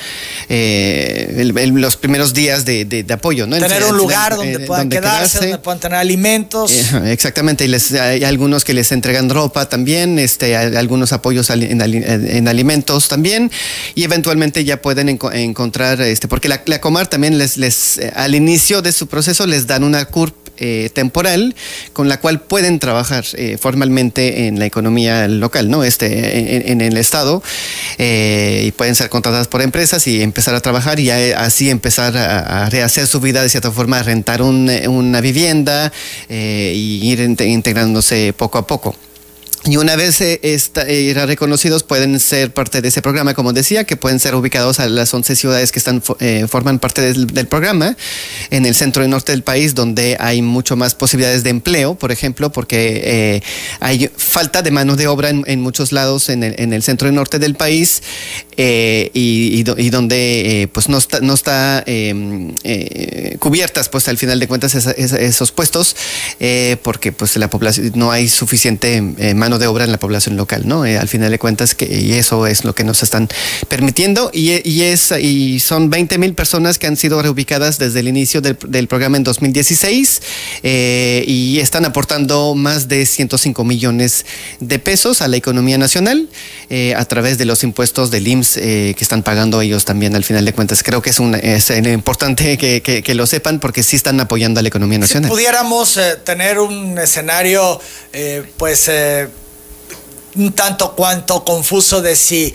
eh, 0.49 1.35
el- 1.37 1.57
el- 1.57 1.69
los 1.69 1.95
primeros 1.95 2.33
días 2.33 2.65
de, 2.65 2.83
de- 2.85 3.03
de 3.03 3.13
apoyo, 3.13 3.47
¿no? 3.47 3.57
Tener 3.57 3.83
un 3.85 3.95
lugar 3.97 4.33
eh, 4.33 4.35
donde 4.35 4.59
puedan 4.61 4.89
quedarse, 4.89 5.39
donde 5.39 5.57
puedan 5.59 5.79
tener 5.79 5.97
alimentos. 5.97 6.71
Eh, 6.71 7.11
Exactamente, 7.13 7.63
y 7.65 7.67
les, 7.69 7.93
hay 7.93 8.23
algunos 8.23 8.65
que 8.65 8.73
les 8.73 8.91
entregan 8.91 9.29
ropa 9.29 9.69
también, 9.69 10.19
este, 10.19 10.57
hay 10.57 10.75
algunos 10.75 11.13
apoyos 11.13 11.49
en, 11.51 11.63
en 11.81 12.47
alimentos 12.49 13.07
también, 13.07 13.49
y 13.95 14.03
eventualmente 14.03 14.65
ya 14.65 14.81
pueden 14.81 15.07
enco- 15.17 15.33
encontrar, 15.33 16.01
este, 16.01 16.27
porque 16.27 16.49
la, 16.49 16.61
la 16.65 16.81
Comar 16.81 17.07
también 17.07 17.37
les, 17.37 17.55
les 17.57 17.97
eh, 17.97 18.11
al 18.15 18.35
inicio 18.35 18.81
de 18.81 18.91
su 18.91 19.07
proceso 19.07 19.47
les 19.47 19.67
dan 19.67 19.83
una 19.85 20.03
CURP 20.05 20.35
eh, 20.57 20.89
temporal 20.93 21.55
con 21.93 22.09
la 22.09 22.19
cual 22.19 22.41
pueden 22.41 22.79
trabajar 22.79 23.25
eh, 23.33 23.57
formalmente 23.59 24.47
en 24.47 24.59
la 24.59 24.65
economía 24.65 25.27
local, 25.27 25.69
¿no? 25.69 25.83
Este, 25.83 26.55
en, 26.57 26.69
en 26.69 26.81
el 26.81 26.97
estado 26.97 27.43
eh, 27.97 28.63
y 28.67 28.71
pueden 28.71 28.95
ser 28.95 29.09
contratadas 29.09 29.47
por 29.47 29.61
empresas 29.61 30.05
y 30.07 30.21
empezar 30.21 30.55
a 30.55 30.61
trabajar 30.61 30.99
y 30.99 31.09
así 31.09 31.69
empezar 31.69 32.15
a, 32.17 32.69
rehacer 32.69 33.07
su 33.07 33.19
vida 33.19 33.41
de 33.41 33.49
cierta 33.49 33.71
forma, 33.71 34.03
rentar 34.03 34.41
un, 34.41 34.69
una 34.87 35.21
vivienda 35.21 35.91
eh, 36.29 36.73
y 36.75 37.11
ir 37.11 37.19
inte- 37.19 37.45
integrándose 37.45 38.33
poco 38.33 38.57
a 38.57 38.67
poco. 38.67 38.95
Y 39.69 39.75
una 39.75 39.97
vez 39.97 40.21
eh, 40.21 40.39
esta- 40.43 40.87
eh, 40.87 41.01
irá 41.01 41.25
reconocidos, 41.25 41.83
pueden 41.83 42.21
ser 42.21 42.53
parte 42.53 42.81
de 42.81 42.87
ese 42.87 43.01
programa, 43.01 43.33
como 43.33 43.51
decía, 43.51 43.83
que 43.83 43.97
pueden 43.97 44.17
ser 44.17 44.33
ubicados 44.33 44.79
a 44.79 44.87
las 44.87 45.13
11 45.13 45.35
ciudades 45.35 45.73
que 45.73 45.79
están, 45.79 46.01
eh, 46.21 46.45
forman 46.47 46.79
parte 46.79 47.01
del, 47.01 47.27
del 47.27 47.47
programa, 47.47 47.97
en 48.49 48.65
el 48.65 48.73
centro 48.75 49.03
y 49.03 49.09
norte 49.09 49.33
del 49.33 49.43
país, 49.43 49.75
donde 49.75 50.15
hay 50.21 50.41
mucho 50.41 50.77
más 50.77 50.95
posibilidades 50.95 51.43
de 51.43 51.49
empleo, 51.49 51.95
por 51.95 52.13
ejemplo, 52.13 52.49
porque 52.49 53.01
eh, 53.03 53.41
hay 53.81 54.09
falta 54.15 54.61
de 54.61 54.71
mano 54.71 54.95
de 54.95 55.07
obra 55.07 55.31
en, 55.31 55.43
en 55.47 55.59
muchos 55.59 55.91
lados 55.91 56.29
en 56.29 56.43
el, 56.43 56.55
en 56.59 56.71
el 56.71 56.81
centro 56.81 57.09
y 57.09 57.11
norte 57.11 57.37
del 57.37 57.55
país, 57.55 58.01
eh, 58.57 59.11
y, 59.13 59.59
y 59.59 59.63
do- 59.63 59.75
y 59.77 59.91
donde 59.91 60.63
eh, 60.63 60.67
pues 60.67 60.89
no 60.89 60.97
está, 60.97 61.19
no 61.19 61.35
está 61.35 61.83
eh, 61.85 62.53
eh, 62.63 63.35
cubiertas, 63.39 63.87
pues 63.87 64.07
al 64.07 64.17
final 64.17 64.39
de 64.39 64.47
cuentas, 64.47 64.73
esa- 64.73 64.91
esa- 64.91 65.19
esos 65.19 65.51
puestos, 65.51 65.95
porque 66.81 67.11
pues 67.11 67.35
la 67.37 67.49
población, 67.49 67.91
no 67.95 68.11
hay 68.11 68.27
suficiente 68.29 68.99
mano 69.35 69.59
de 69.59 69.67
obra 69.67 69.83
en 69.85 69.91
la 69.91 69.99
población 69.99 70.37
local, 70.37 70.63
¿no? 70.65 70.83
Al 70.83 71.07
final 71.07 71.29
de 71.29 71.37
cuentas, 71.39 71.75
que, 71.75 71.85
y 71.85 72.13
eso 72.13 72.47
es 72.47 72.63
lo 72.65 72.73
que 72.73 72.83
nos 72.83 73.03
están 73.03 73.29
permitiendo, 73.69 74.31
y, 74.33 74.49
es, 74.81 75.11
y 75.19 75.59
son 75.59 75.89
20 75.91 76.17
mil 76.17 76.33
personas 76.33 76.79
que 76.79 76.87
han 76.87 76.97
sido 76.97 77.21
reubicadas 77.21 77.77
desde 77.77 77.99
el 77.99 78.07
inicio 78.07 78.41
del, 78.41 78.87
programa 78.87 79.17
en 79.17 79.23
2016, 79.23 80.21
eh, 80.63 81.23
y 81.27 81.59
están 81.59 81.85
aportando 81.85 82.55
más 82.55 82.87
de 82.87 83.05
105 83.05 83.63
millones 83.63 84.25
de 84.59 84.79
pesos 84.79 85.21
a 85.21 85.27
la 85.27 85.37
economía 85.37 85.77
nacional 85.77 86.27
a 86.95 87.05
través 87.05 87.37
de 87.37 87.45
los 87.45 87.63
impuestos 87.63 88.09
del 88.11 88.27
IMSS 88.27 88.46
eh, 88.55 88.93
que 88.97 89.03
están 89.03 89.23
pagando 89.23 89.59
ellos 89.61 89.83
también 89.83 90.15
al 90.15 90.23
final 90.23 90.45
de 90.45 90.53
cuentas. 90.53 90.83
Creo 90.83 91.01
que 91.01 91.09
es, 91.09 91.19
un, 91.19 91.35
es 91.35 91.69
eh, 91.71 91.79
importante 91.91 92.57
que, 92.57 92.81
que- 92.81 93.03
que 93.03 93.13
lo 93.15 93.25
sepan 93.27 93.59
porque 93.59 93.83
sí 93.83 93.95
están 93.97 94.19
apoyando 94.21 94.59
a 94.59 94.63
la 94.63 94.69
economía 94.69 94.97
Si 94.97 95.01
nacional. 95.01 95.29
pudiéramos 95.29 95.97
eh, 95.97 96.15
tener 96.23 96.59
un 96.59 96.97
escenario, 96.99 97.81
eh, 98.13 98.43
pues, 98.55 98.89
un 100.35 100.53
tanto 100.53 100.93
cuanto 100.95 101.43
confuso 101.43 102.01
de 102.01 102.15
si 102.15 102.53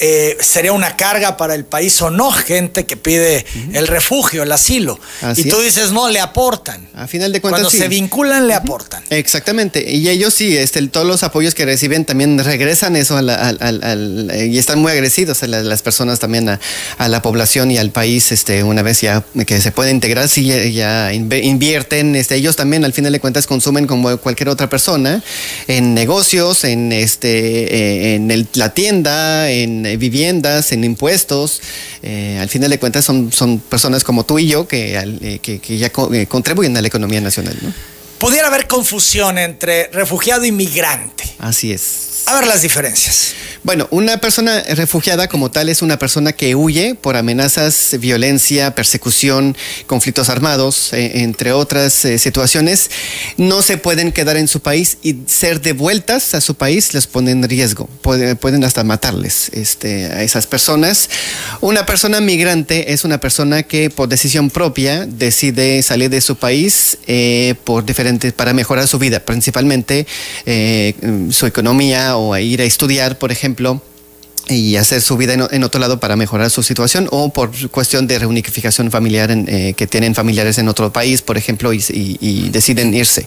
eh, 0.00 0.36
sería 0.40 0.72
una 0.72 0.96
carga 0.96 1.36
para 1.36 1.54
el 1.54 1.64
país 1.64 2.00
o 2.02 2.10
no, 2.10 2.30
gente 2.32 2.86
que 2.86 2.96
pide 2.96 3.44
el 3.72 3.86
refugio, 3.86 4.42
el 4.42 4.52
asilo. 4.52 4.98
Así 5.22 5.42
y 5.42 5.50
tú 5.50 5.58
es. 5.60 5.74
dices, 5.74 5.92
no, 5.92 6.08
le 6.08 6.20
aportan. 6.20 6.88
A 6.94 7.06
final 7.06 7.32
de 7.32 7.40
cuentas, 7.40 7.60
Cuando 7.62 7.70
sí. 7.70 7.78
se 7.78 7.88
vinculan, 7.88 8.46
le 8.46 8.54
aportan. 8.54 9.02
Exactamente, 9.10 9.84
y 9.90 10.08
ellos 10.08 10.34
sí, 10.34 10.56
este, 10.56 10.86
todos 10.88 11.06
los 11.06 11.22
apoyos 11.22 11.54
que 11.54 11.64
reciben 11.64 12.04
también 12.04 12.38
regresan 12.42 12.96
eso 12.96 13.16
al- 13.16 13.30
al- 13.30 13.58
al- 13.60 14.30
eh, 14.32 14.46
y 14.46 14.58
están 14.58 14.78
muy 14.80 14.92
agradecidos 14.92 15.42
a 15.42 15.46
la- 15.46 15.62
las 15.62 15.82
personas 15.82 16.18
también 16.18 16.48
a, 16.48 16.60
a 16.98 17.08
la 17.08 17.20
población 17.22 17.70
y 17.70 17.78
al 17.78 17.90
país, 17.90 18.32
este, 18.32 18.62
una 18.62 18.82
vez 18.82 19.00
ya 19.00 19.24
que 19.46 19.60
se 19.60 19.72
puede 19.72 19.90
integrar, 19.90 20.28
sí, 20.28 20.46
ya, 20.46 20.64
ya 20.64 21.12
inve- 21.12 21.42
invierten, 21.44 22.14
este, 22.16 22.36
ellos 22.36 22.56
también 22.56 22.84
al 22.84 22.92
final 22.92 23.12
de 23.12 23.20
cuentas 23.20 23.46
consumen 23.46 23.86
como 23.86 24.16
cualquier 24.18 24.48
otra 24.48 24.68
persona 24.68 25.22
en 25.66 25.94
negocios, 25.94 26.64
en 26.64 26.92
este, 26.92 27.28
eh, 27.74 28.14
en 28.14 28.30
el- 28.30 28.46
la 28.54 28.72
tienda, 28.74 29.50
en 29.50 29.86
eh, 29.88 29.96
viviendas, 29.96 30.72
en 30.72 30.84
impuestos, 30.84 31.60
eh, 32.02 32.38
al 32.40 32.48
final 32.48 32.70
de 32.70 32.78
cuentas 32.78 33.04
son, 33.04 33.32
son 33.32 33.58
personas 33.58 34.04
como 34.04 34.24
tú 34.24 34.38
y 34.38 34.46
yo 34.46 34.66
que, 34.68 34.96
eh, 35.22 35.38
que, 35.40 35.78
ya 35.78 35.90
co- 35.90 36.10
contribuyen 36.28 36.76
a 36.76 36.80
la 36.82 36.88
economía 36.88 37.20
nacional. 37.20 37.56
Pudiera 38.18 38.48
haber 38.48 38.66
confusión 38.66 39.38
entre 39.38 39.88
refugiado 39.92 40.44
y 40.44 40.52
migrante. 40.52 41.24
Así 41.38 41.72
es. 41.72 42.06
A 42.26 42.34
ver 42.34 42.46
las 42.46 42.62
diferencias. 42.62 43.32
Bueno, 43.62 43.86
una 43.90 44.18
persona 44.18 44.62
refugiada 44.74 45.28
como 45.28 45.50
tal 45.50 45.68
es 45.68 45.82
una 45.82 45.98
persona 45.98 46.32
que 46.32 46.54
huye 46.54 46.94
por 46.94 47.16
amenazas, 47.16 47.96
violencia, 48.00 48.74
persecución, 48.74 49.56
conflictos 49.86 50.28
armados, 50.28 50.92
eh, 50.92 51.22
entre 51.22 51.52
otras 51.52 52.04
eh, 52.04 52.18
situaciones. 52.18 52.90
No 53.36 53.62
se 53.62 53.78
pueden 53.78 54.12
quedar 54.12 54.36
en 54.36 54.46
su 54.48 54.60
país 54.60 54.98
y 55.02 55.16
ser 55.26 55.60
devueltas 55.60 56.34
a 56.34 56.40
su 56.40 56.54
país 56.54 56.92
les 56.92 57.06
pone 57.06 57.30
en 57.30 57.48
riesgo. 57.48 57.88
Puede- 58.02 58.36
pueden 58.36 58.62
hasta 58.64 58.84
matarles 58.84 59.50
este, 59.54 60.06
a 60.06 60.22
esas 60.22 60.46
personas. 60.46 61.08
Una 61.60 61.86
persona 61.86 62.20
migrante 62.20 62.92
es 62.92 63.04
una 63.04 63.18
persona 63.20 63.62
que 63.62 63.90
por 63.90 64.08
decisión 64.08 64.50
propia 64.50 65.06
decide 65.06 65.82
salir 65.82 66.10
de 66.10 66.20
su 66.20 66.36
país 66.36 66.98
eh, 67.06 67.54
por 67.64 67.84
diferentes, 67.84 68.07
para 68.36 68.52
mejorar 68.52 68.86
su 68.86 68.98
vida, 68.98 69.20
principalmente 69.20 70.06
eh, 70.46 70.94
su 71.30 71.46
economía 71.46 72.16
o 72.16 72.36
ir 72.36 72.60
a 72.60 72.64
estudiar, 72.64 73.18
por 73.18 73.32
ejemplo 73.32 73.80
y 74.48 74.76
hacer 74.76 75.02
su 75.02 75.16
vida 75.16 75.34
en, 75.34 75.64
otro 75.64 75.80
lado 75.80 76.00
para 76.00 76.16
mejorar 76.16 76.50
su 76.50 76.62
situación 76.62 77.08
o 77.10 77.32
por 77.32 77.50
cuestión 77.70 78.06
de 78.06 78.18
reunificación 78.18 78.90
familiar 78.90 79.30
eh, 79.30 79.74
que 79.76 79.86
tienen 79.86 80.14
familiares 80.14 80.58
en 80.58 80.68
otro 80.68 80.92
país, 80.92 81.22
por 81.22 81.36
ejemplo, 81.36 81.72
y, 81.72 82.48
deciden 82.50 82.94
irse. 82.94 83.26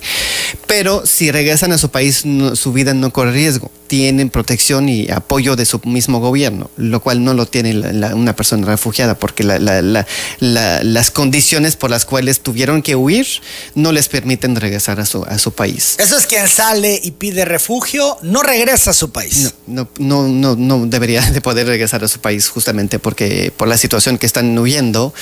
Pero 0.68 1.06
si 1.06 1.32
regresan 1.32 1.72
a 1.72 1.78
su 1.78 1.90
país, 1.90 2.24
su 2.54 2.74
vida 2.74 2.94
no 2.94 3.14
corre 3.14 3.34
riesgo. 3.34 3.72
Tienen 3.92 4.30
protección 4.30 4.88
y 4.88 5.10
apoyo 5.12 5.58
de 5.58 5.66
su 5.66 5.82
mismo 5.84 6.22
gobierno, 6.22 6.72
lo 6.78 7.02
cual 7.02 7.26
no 7.26 7.34
lo 7.34 7.46
tiene 7.46 7.74
la- 7.74 7.92
la- 7.92 8.16
una 8.16 8.38
persona 8.38 8.66
refugiada, 8.66 9.16
porque 9.20 9.44
la- 9.44 9.60
la- 9.60 9.82
la- 9.82 10.08
la- 10.40 10.82
las 10.82 11.12
condiciones 11.12 11.76
por 11.76 11.90
las 11.92 12.06
cuales 12.06 12.40
tuvieron 12.40 12.84
que 12.84 12.96
huir 12.96 13.28
no 13.76 13.92
les 13.92 14.08
permiten 14.08 14.56
regresar 14.56 15.02
a 15.02 15.06
su, 15.06 15.24
a 15.26 15.38
su 15.38 15.52
país. 15.52 15.96
Eso 16.00 16.18
es 16.18 16.26
quien 16.26 16.48
sale 16.48 17.02
y 17.04 17.12
pide 17.12 17.44
refugio, 17.44 18.16
no 18.22 18.42
regresa 18.44 18.92
a 18.92 18.94
su 18.94 19.12
país. 19.12 19.56
No, 19.68 19.90
no, 20.00 20.26
no, 20.30 20.56
no, 20.56 20.78
no 20.78 20.86
debería 20.88 21.20
de 21.30 21.42
poder 21.42 21.68
regresar 21.68 22.02
a 22.06 22.08
su 22.08 22.20
país 22.22 22.48
justamente 22.48 22.98
porque 22.98 23.52
por 23.58 23.68
la 23.68 23.76
situación 23.78 24.18
que 24.18 24.26
están 24.26 24.58
huyendo 24.58 25.14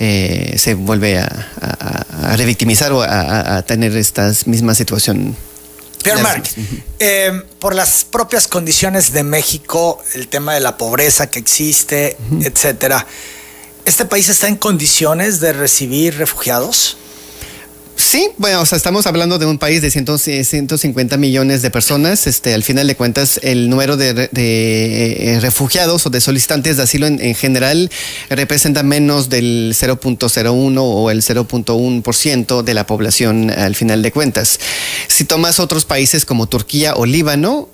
eh, 0.00 0.56
se 0.58 0.74
vuelve 0.74 1.20
a, 1.20 1.46
a- 1.60 2.32
a 2.32 2.36
revictimizar 2.36 2.90
o 2.92 3.00
a, 3.02 3.06
a- 3.06 3.56
a 3.58 3.62
tener 3.62 3.96
esta 3.96 4.32
misma 4.46 4.74
situación. 4.74 5.36
Pierre 6.02 6.22
Marc, 6.22 6.48
eh, 6.98 7.42
por 7.58 7.74
las 7.74 8.04
propias 8.04 8.48
condiciones 8.48 9.12
de 9.12 9.22
México, 9.22 10.02
el 10.14 10.28
tema 10.28 10.54
de 10.54 10.60
la 10.60 10.76
pobreza 10.76 11.28
que 11.28 11.38
existe, 11.38 12.16
etcétera, 12.40 13.06
¿este 13.84 14.04
país 14.04 14.28
está 14.28 14.48
en 14.48 14.56
condiciones 14.56 15.40
de 15.40 15.52
recibir 15.52 16.16
refugiados? 16.16 16.96
Sí, 18.00 18.28
bueno, 18.38 18.60
o 18.60 18.64
sea, 18.66 18.76
estamos 18.76 19.06
hablando 19.08 19.38
de 19.40 19.46
un 19.46 19.58
país 19.58 19.82
de 19.82 19.90
100 19.90 20.18
150 20.44 21.16
millones 21.16 21.62
de 21.62 21.70
personas. 21.70 22.28
Este, 22.28 22.54
al 22.54 22.62
final 22.62 22.86
de 22.86 22.94
cuentas, 22.94 23.40
el 23.42 23.68
número 23.68 23.96
de, 23.96 24.12
re- 24.12 24.28
de, 24.30 25.34
eh, 25.34 25.40
refugiados 25.40 26.06
o 26.06 26.10
de 26.10 26.20
solicitantes 26.20 26.76
de 26.76 26.84
asilo 26.84 27.08
en, 27.08 27.20
en 27.20 27.34
general 27.34 27.90
representa 28.30 28.84
menos 28.84 29.28
del 29.28 29.74
0.01 29.76 30.78
o 30.80 31.10
el 31.10 31.22
0.1% 31.22 32.62
de 32.62 32.74
la 32.74 32.86
población 32.86 33.50
al 33.50 33.74
final 33.74 34.00
de 34.00 34.12
cuentas. 34.12 34.60
Si 35.08 35.24
tomas 35.24 35.58
otros 35.58 35.84
países 35.84 36.24
como 36.24 36.46
Turquía 36.46 36.94
o 36.94 37.04
Líbano, 37.04 37.68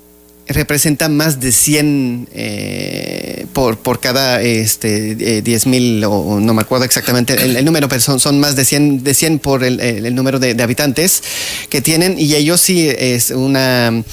representa 0.47 1.09
más 1.09 1.39
de 1.39 1.51
100 1.51 2.27
eh, 2.33 3.45
por, 3.53 3.77
por 3.77 3.99
cada 3.99 4.41
este, 4.41 5.15
10 5.41 5.65
mil, 5.67 6.03
o, 6.03 6.39
no 6.39 6.53
me 6.53 6.61
acuerdo 6.61 6.85
exactamente 6.85 7.33
el, 7.33 7.55
el 7.57 7.65
número, 7.65 7.87
pero 7.89 7.99
son, 8.01 8.19
son 8.19 8.39
más 8.39 8.55
de 8.55 8.63
100, 8.65 9.03
de 9.03 9.13
100 9.13 9.39
por 9.39 9.63
el, 9.63 9.79
el- 9.79 10.05
el 10.05 10.13
número 10.15 10.39
de, 10.39 10.53
de 10.53 10.63
habitantes 10.63 11.23
que 11.69 11.81
tienen 11.81 12.15
y 12.19 12.35
ellos 12.35 12.61
sí 12.61 12.87
es 12.89 13.31
una... 13.31 14.03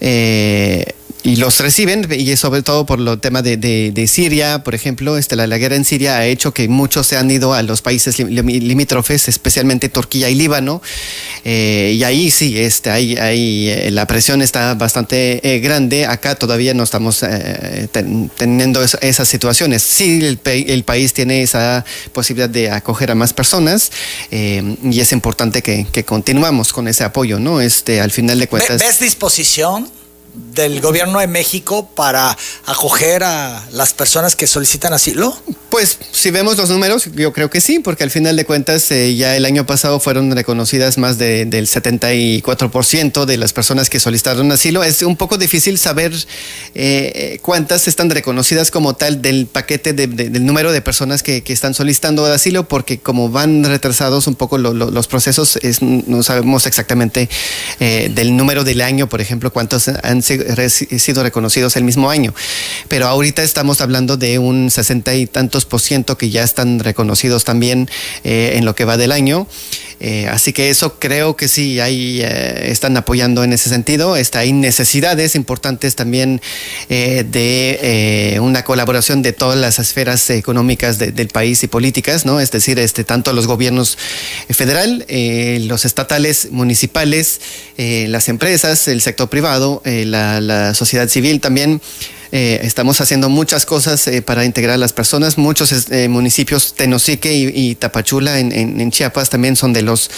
eh, 0.00 0.84
y 1.26 1.34
los 1.34 1.58
reciben, 1.58 2.06
y 2.16 2.36
sobre 2.36 2.62
todo 2.62 2.86
por 2.86 3.00
el 3.00 3.18
tema 3.18 3.42
de, 3.42 3.56
de, 3.56 4.06
Siria, 4.06 4.62
por 4.62 4.76
ejemplo, 4.76 5.18
este, 5.18 5.34
la, 5.34 5.58
guerra 5.58 5.74
en 5.74 5.84
Siria 5.84 6.18
ha 6.18 6.24
hecho 6.24 6.54
que 6.54 6.68
muchos 6.68 7.08
se 7.08 7.16
han 7.16 7.28
ido 7.28 7.52
a 7.52 7.64
los 7.64 7.82
países 7.82 8.20
limítrofes, 8.20 9.26
especialmente 9.26 9.88
Turquía 9.88 10.30
y 10.30 10.36
Líbano, 10.36 10.80
eh, 11.44 11.94
y 11.96 12.04
ahí 12.04 12.30
sí, 12.30 12.56
este, 12.56 12.90
ahí, 12.90 13.16
ahí 13.16 13.68
eh, 13.68 13.90
la 13.90 14.06
presión 14.06 14.40
está 14.40 14.74
bastante 14.74 15.40
eh, 15.42 15.58
grande, 15.58 16.06
acá 16.06 16.36
todavía 16.36 16.74
no 16.74 16.84
estamos 16.84 17.24
teniendo 18.36 18.84
esas 18.84 19.28
situaciones. 19.28 19.82
Sí, 19.82 20.20
el, 20.22 20.38
el, 20.44 20.84
país 20.84 21.12
tiene 21.12 21.42
esa 21.42 21.84
posibilidad 22.12 22.48
de 22.48 22.70
acoger 22.70 23.10
a 23.10 23.16
más 23.16 23.32
personas, 23.32 23.90
y 24.30 25.00
es 25.00 25.10
importante 25.10 25.60
que, 25.60 25.88
que 25.90 26.04
continuamos 26.04 26.72
con 26.72 26.86
ese 26.86 27.02
apoyo, 27.02 27.40
¿no? 27.40 27.60
Este, 27.60 28.00
al 28.00 28.12
final 28.12 28.38
de 28.38 28.46
cuentas... 28.46 28.80
¿Ves 28.80 29.00
disposición? 29.00 29.95
Del 30.54 30.80
gobierno 30.80 31.20
de 31.20 31.26
México 31.26 31.88
para 31.94 32.36
acoger 32.66 33.24
a 33.24 33.64
las 33.72 33.92
personas 33.92 34.36
que 34.36 34.46
solicitan 34.46 34.92
asilo? 34.92 35.36
Pues 35.68 35.98
si 36.12 36.30
vemos 36.30 36.56
los 36.56 36.70
números, 36.70 37.08
yo 37.14 37.32
creo 37.32 37.50
que 37.50 37.60
sí, 37.60 37.80
porque 37.80 38.04
al 38.04 38.10
final 38.10 38.36
de 38.36 38.44
cuentas 38.44 38.90
eh, 38.92 39.14
ya 39.16 39.36
el 39.36 39.44
año 39.44 39.66
pasado 39.66 40.00
fueron 40.00 40.30
reconocidas 40.30 40.96
más 40.96 41.18
del 41.18 41.50
74% 41.50 43.24
de 43.24 43.36
las 43.36 43.52
personas 43.52 43.90
que 43.90 44.00
solicitaron 44.00 44.50
asilo. 44.52 44.84
Es 44.84 45.02
un 45.02 45.16
poco 45.16 45.38
difícil 45.38 45.78
saber 45.78 46.12
eh, 46.74 47.38
cuántas 47.42 47.88
están 47.88 48.10
reconocidas 48.10 48.70
como 48.70 48.94
tal 48.94 49.20
del 49.20 49.46
paquete 49.46 49.92
del 49.92 50.46
número 50.46 50.72
de 50.72 50.80
personas 50.80 51.22
que, 51.22 51.42
están 51.46 51.74
solicitando 51.74 52.24
asilo, 52.26 52.68
porque 52.68 52.98
como 52.98 53.30
van 53.30 53.64
retrasados 53.64 54.26
un 54.26 54.34
poco 54.34 54.58
los 54.58 55.06
procesos, 55.08 55.58
no 55.80 56.22
sabemos 56.22 56.66
exactamente 56.66 57.28
eh, 57.80 58.10
del 58.14 58.36
número 58.36 58.64
del 58.64 58.80
año, 58.82 59.08
por 59.08 59.20
ejemplo, 59.20 59.52
cuántos 59.52 59.88
han 59.88 60.22
sido 60.26 61.22
reconocidos 61.22 61.76
el 61.76 61.84
mismo 61.84 62.10
año. 62.10 62.34
Pero 62.88 63.06
ahorita 63.06 63.42
estamos 63.42 63.80
hablando 63.80 64.16
de 64.16 64.38
un 64.38 64.70
sesenta 64.70 65.14
y 65.14 65.26
tantos 65.26 65.64
por 65.64 65.80
ciento 65.80 66.18
que 66.18 66.30
ya 66.30 66.42
están 66.42 66.78
reconocidos 66.80 67.44
también 67.44 67.88
eh, 68.24 68.52
en 68.54 68.64
lo 68.64 68.74
que 68.74 68.84
va 68.84 68.96
del 68.96 69.12
año. 69.12 69.46
Eh, 69.98 70.28
así 70.30 70.52
que 70.52 70.68
eso 70.68 70.98
creo 70.98 71.36
que 71.36 71.48
sí, 71.48 71.80
ahí 71.80 72.20
eh, 72.22 72.70
están 72.70 72.96
apoyando 72.98 73.44
en 73.44 73.52
ese 73.52 73.70
sentido. 73.70 74.16
Está, 74.16 74.40
hay 74.40 74.52
necesidades 74.52 75.34
importantes 75.34 75.96
también 75.96 76.40
de 76.88 78.38
una 78.40 78.62
colaboración 78.64 79.22
de 79.22 79.32
todas 79.32 79.58
las 79.58 79.78
esferas 79.78 80.28
económicas 80.30 80.98
del 80.98 81.28
país 81.28 81.62
y 81.62 81.66
políticas, 81.66 82.26
¿no? 82.26 82.40
Es 82.40 82.50
decir, 82.50 82.78
este, 82.78 83.04
tanto 83.04 83.32
los 83.32 83.46
gobiernos 83.46 83.96
federal, 84.50 85.06
los 85.66 85.84
estatales, 85.84 86.48
municipales, 86.50 87.40
las 87.76 88.28
empresas, 88.28 88.88
el 88.88 89.00
sector 89.00 89.28
privado, 89.28 89.82
la 90.06 90.40
la, 90.40 90.74
sociedad 90.74 91.08
civil 91.08 91.40
también. 91.40 91.80
Eh, 92.32 92.60
estamos 92.64 93.00
haciendo 93.00 93.28
muchas 93.28 93.64
cosas 93.64 94.06
eh, 94.08 94.20
para 94.20 94.44
integrar 94.44 94.74
a 94.74 94.78
las 94.78 94.92
personas. 94.92 95.38
Muchos 95.38 95.90
eh, 95.90 96.08
municipios, 96.08 96.74
Tenosique 96.74 97.32
y, 97.32 97.74
Tapachula 97.76 98.40
en, 98.40 98.90
Chiapas, 98.90 99.30
también 99.30 99.56
son 99.56 99.72
de 99.72 99.82
los 99.82 100.10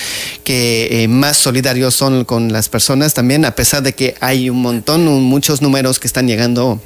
que 0.42 1.06
más 1.08 1.36
solidarios 1.36 1.94
son 1.94 2.24
con 2.24 2.52
las 2.52 2.68
personas 2.68 3.14
también, 3.14 3.44
a 3.44 3.54
pesar 3.54 3.82
de 3.82 3.94
que 3.94 4.14
hay 4.20 4.48
un 4.50 4.62
montón, 4.62 5.04
muchos 5.22 5.60
números 5.60 5.98
que 5.98 6.06
están 6.06 6.26
llegando 6.26 6.80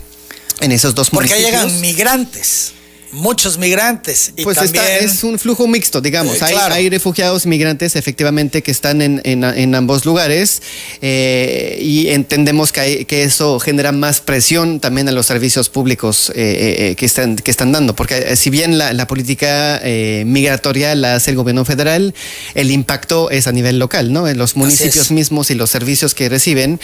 en 0.60 0.72
esos 0.72 0.94
dos 0.94 1.10
Porque 1.10 1.28
municipios. 1.28 1.52
Porque 1.52 1.66
llegan 1.68 1.80
migrantes 1.80 2.72
muchos 3.12 3.58
migrantes. 3.58 4.32
Y 4.36 4.42
pues 4.42 4.58
es 4.58 5.22
un 5.22 5.38
flujo 5.38 5.66
mixto, 5.68 6.00
digamos. 6.00 6.40
Eh, 6.40 6.54
hay, 6.70 6.88
refugiados 6.88 7.46
migrantes 7.46 7.94
efectivamente 7.94 8.62
que 8.62 8.70
están 8.70 9.02
en, 9.02 9.74
ambos 9.74 10.04
lugares 10.04 10.62
eh, 11.00 11.78
y 11.80 12.08
entendemos 12.08 12.72
que, 12.72 13.04
que 13.04 13.22
eso 13.22 13.60
genera 13.60 13.92
más 13.92 14.20
presión 14.20 14.80
también 14.80 15.08
a 15.08 15.12
los 15.12 15.26
servicios 15.26 15.68
públicos 15.68 16.32
eh, 16.34 16.94
que, 16.96 17.06
están, 17.06 17.36
que 17.36 17.50
están 17.50 17.72
dando, 17.72 17.94
porque 17.94 18.34
si 18.36 18.50
bien 18.50 18.78
la, 18.78 19.06
política 19.06 19.82
migratoria 20.24 20.94
la 20.94 21.16
hace 21.16 21.32
el 21.32 21.36
gobierno 21.36 21.64
federal, 21.64 22.14
el 22.54 22.70
impacto 22.70 23.30
es 23.30 23.46
a 23.46 23.52
nivel 23.52 23.78
local, 23.78 24.12
¿no? 24.12 24.28
En 24.28 24.38
los 24.38 24.56
municipios 24.56 25.10
mismos 25.10 25.50
y 25.50 25.54
los 25.54 25.70
servicios 25.70 26.14
que 26.14 26.28
reciben, 26.28 26.80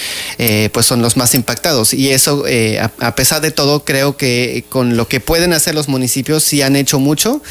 pues 0.72 0.84
son 0.84 1.00
los 1.00 1.16
más 1.16 1.34
impactados. 1.34 1.94
Y 1.94 2.10
eso, 2.10 2.44
a 2.98 3.14
pesar 3.14 3.40
de 3.40 3.50
todo, 3.50 3.84
creo 3.84 4.16
que 4.16 4.64
con 4.68 4.96
lo 4.96 5.08
que 5.08 5.20
pueden 5.20 5.52
hacer 5.52 5.74
los 5.74 5.88
municipios, 5.88 6.17
sí 6.40 6.62
han 6.62 6.76
hecho 6.76 6.98
mucho. 6.98 7.42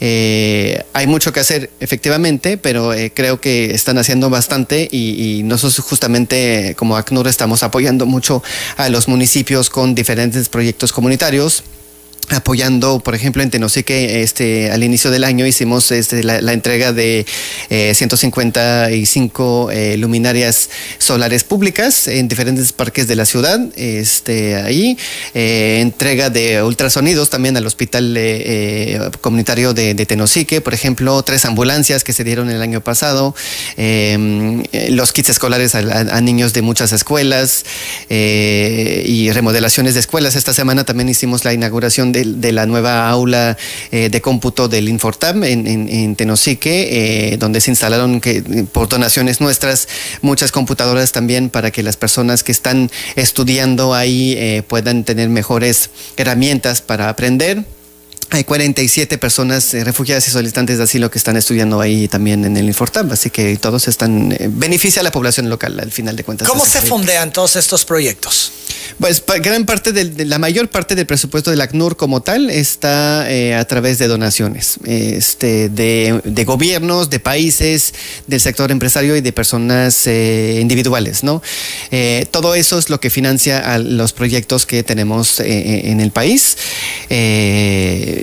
Eh, 0.00 0.82
hay 0.92 1.06
mucho 1.06 1.32
que 1.32 1.40
hacer, 1.40 1.70
efectivamente, 1.80 2.56
pero 2.56 2.92
eh, 2.92 3.12
creo 3.14 3.40
que 3.40 3.74
están 3.74 3.98
haciendo 3.98 4.30
bastante 4.30 4.88
y, 4.90 5.38
y, 5.38 5.42
nosotros 5.42 5.84
justamente 5.86 6.74
como 6.76 6.96
ACNUR 6.96 7.28
estamos 7.28 7.62
apoyando 7.62 8.06
mucho 8.06 8.42
a 8.76 8.88
los 8.88 9.08
municipios 9.08 9.70
con 9.70 9.94
diferentes 9.94 10.48
proyectos 10.48 10.92
comunitarios 10.92 11.64
apoyando, 12.30 13.00
por 13.00 13.14
ejemplo, 13.14 13.42
en 13.42 13.50
Tenosique, 13.50 14.22
este, 14.22 14.70
al 14.70 14.84
inicio 14.84 15.10
del 15.10 15.24
año 15.24 15.46
hicimos 15.46 15.90
este, 15.90 16.22
la, 16.22 16.52
entrega 16.52 16.92
de 16.92 17.26
155 17.68 19.70
eh, 19.70 19.94
eh, 19.94 19.96
luminarias 19.96 20.70
solares 20.98 21.44
públicas 21.44 22.08
en 22.08 22.28
diferentes 22.28 22.72
parques 22.72 23.08
de 23.08 23.16
la 23.16 23.24
ciudad. 23.24 23.60
Este, 23.76 24.56
ahí, 24.56 24.96
eh, 25.34 25.78
entrega 25.80 26.30
de 26.30 26.62
ultrasonidos 26.62 27.30
también 27.30 27.56
al 27.56 27.66
hospital 27.66 28.18
comunitario 29.20 29.74
de, 29.74 29.94
Tenosique, 30.06 30.60
por 30.60 30.74
ejemplo, 30.74 31.22
tres 31.22 31.44
ambulancias 31.44 32.04
que 32.04 32.12
se 32.12 32.24
dieron 32.24 32.50
el 32.50 32.62
año 32.62 32.80
pasado, 32.80 33.34
em, 33.76 34.62
los 34.90 35.12
kits 35.12 35.30
escolares 35.30 35.74
a, 35.74 36.20
niños 36.20 36.52
de 36.52 36.62
muchas 36.62 36.92
escuelas 36.92 37.64
y 38.08 39.30
remodelaciones 39.32 39.94
de 39.94 40.00
escuelas. 40.00 40.36
Esta 40.36 40.52
semana 40.52 40.84
también 40.84 41.08
hicimos 41.08 41.44
la 41.44 41.52
inauguración 41.52 42.12
de 42.12 42.19
de, 42.24 42.52
la 42.52 42.66
nueva 42.66 43.08
aula 43.08 43.56
eh, 43.90 44.08
de 44.10 44.20
cómputo 44.20 44.68
del 44.68 44.88
Infortam 44.88 45.44
en, 45.44 45.66
en, 45.66 46.16
Tenosique, 46.16 47.32
eh, 47.32 47.36
donde 47.36 47.60
se 47.60 47.70
instalaron 47.70 48.20
que, 48.20 48.42
por 48.72 48.88
donaciones 48.88 49.40
nuestras 49.40 49.88
muchas 50.22 50.52
computadoras 50.52 51.12
también 51.12 51.50
para 51.50 51.70
que 51.70 51.82
las 51.82 51.96
personas 51.96 52.42
que 52.42 52.52
están 52.52 52.90
estudiando 53.16 53.94
ahí 53.94 54.34
eh, 54.36 54.62
puedan 54.66 55.04
tener 55.04 55.28
mejores 55.28 55.90
herramientas 56.16 56.82
para 56.82 57.08
aprender. 57.08 57.64
Hay 58.32 58.44
47 58.44 59.18
personas 59.18 59.72
refugiadas 59.72 60.26
y 60.28 60.30
solicitantes 60.30 60.78
de 60.78 60.84
asilo 60.84 61.10
que 61.10 61.18
están 61.18 61.36
estudiando 61.36 61.80
ahí 61.80 62.06
también 62.06 62.44
en 62.44 62.56
el 62.56 62.66
Infortam, 62.66 63.10
así 63.10 63.28
que 63.30 63.56
todos 63.56 63.88
están, 63.88 64.36
beneficia 64.50 65.00
a 65.00 65.02
la 65.02 65.10
población 65.10 65.48
local 65.48 65.80
al 65.80 65.90
final 65.90 66.14
de 66.14 66.22
cuentas. 66.22 66.48
¿Cómo 66.48 66.64
se 66.64 66.80
fondean 66.80 67.32
todos 67.32 67.56
estos 67.56 67.84
proyectos? 67.84 68.52
Pues 69.00 69.24
gran 69.40 69.64
parte 69.64 69.92
de 69.92 70.26
la 70.26 70.38
mayor 70.38 70.68
parte 70.68 70.94
del 70.94 71.06
presupuesto 71.06 71.50
del 71.50 71.60
ACNUR 71.62 71.96
como 71.96 72.20
tal 72.20 72.50
está 72.50 73.30
eh, 73.30 73.54
a 73.54 73.64
través 73.64 73.98
de 73.98 74.08
donaciones, 74.08 74.76
este, 74.84 75.70
de, 75.70 76.44
gobiernos, 76.44 77.08
de 77.08 77.18
países, 77.18 77.94
del 78.26 78.40
sector 78.40 78.70
empresario 78.70 79.16
y 79.16 79.22
de 79.22 79.32
personas 79.32 80.06
eh, 80.06 80.58
individuales, 80.60 81.24
¿no? 81.24 81.42
Eh, 81.90 82.26
todo 82.30 82.54
eso 82.54 82.78
es 82.78 82.90
lo 82.90 83.00
que 83.00 83.10
financia 83.10 83.72
a 83.72 83.78
los 83.78 84.12
proyectos 84.12 84.66
que 84.66 84.82
tenemos 84.82 85.40
en 85.40 86.00
el 86.00 86.10
país 86.10 86.56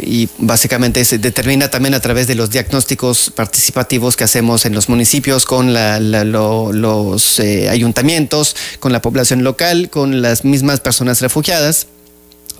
y 0.01 0.29
básicamente 0.37 1.03
se 1.05 1.17
determina 1.17 1.69
también 1.69 1.93
a 1.93 1.99
través 1.99 2.27
de 2.27 2.35
los 2.35 2.49
diagnósticos 2.49 3.31
participativos 3.35 4.15
que 4.15 4.23
hacemos 4.23 4.65
en 4.65 4.73
los 4.73 4.89
municipios 4.89 5.45
con 5.45 5.73
los 5.73 7.39
ayuntamientos, 7.39 8.55
con 8.79 8.91
la 8.91 9.01
población 9.01 9.43
local, 9.43 9.89
con 9.89 10.21
las 10.21 10.45
mismas 10.45 10.79
personas 10.79 11.21
refugiadas 11.21 11.87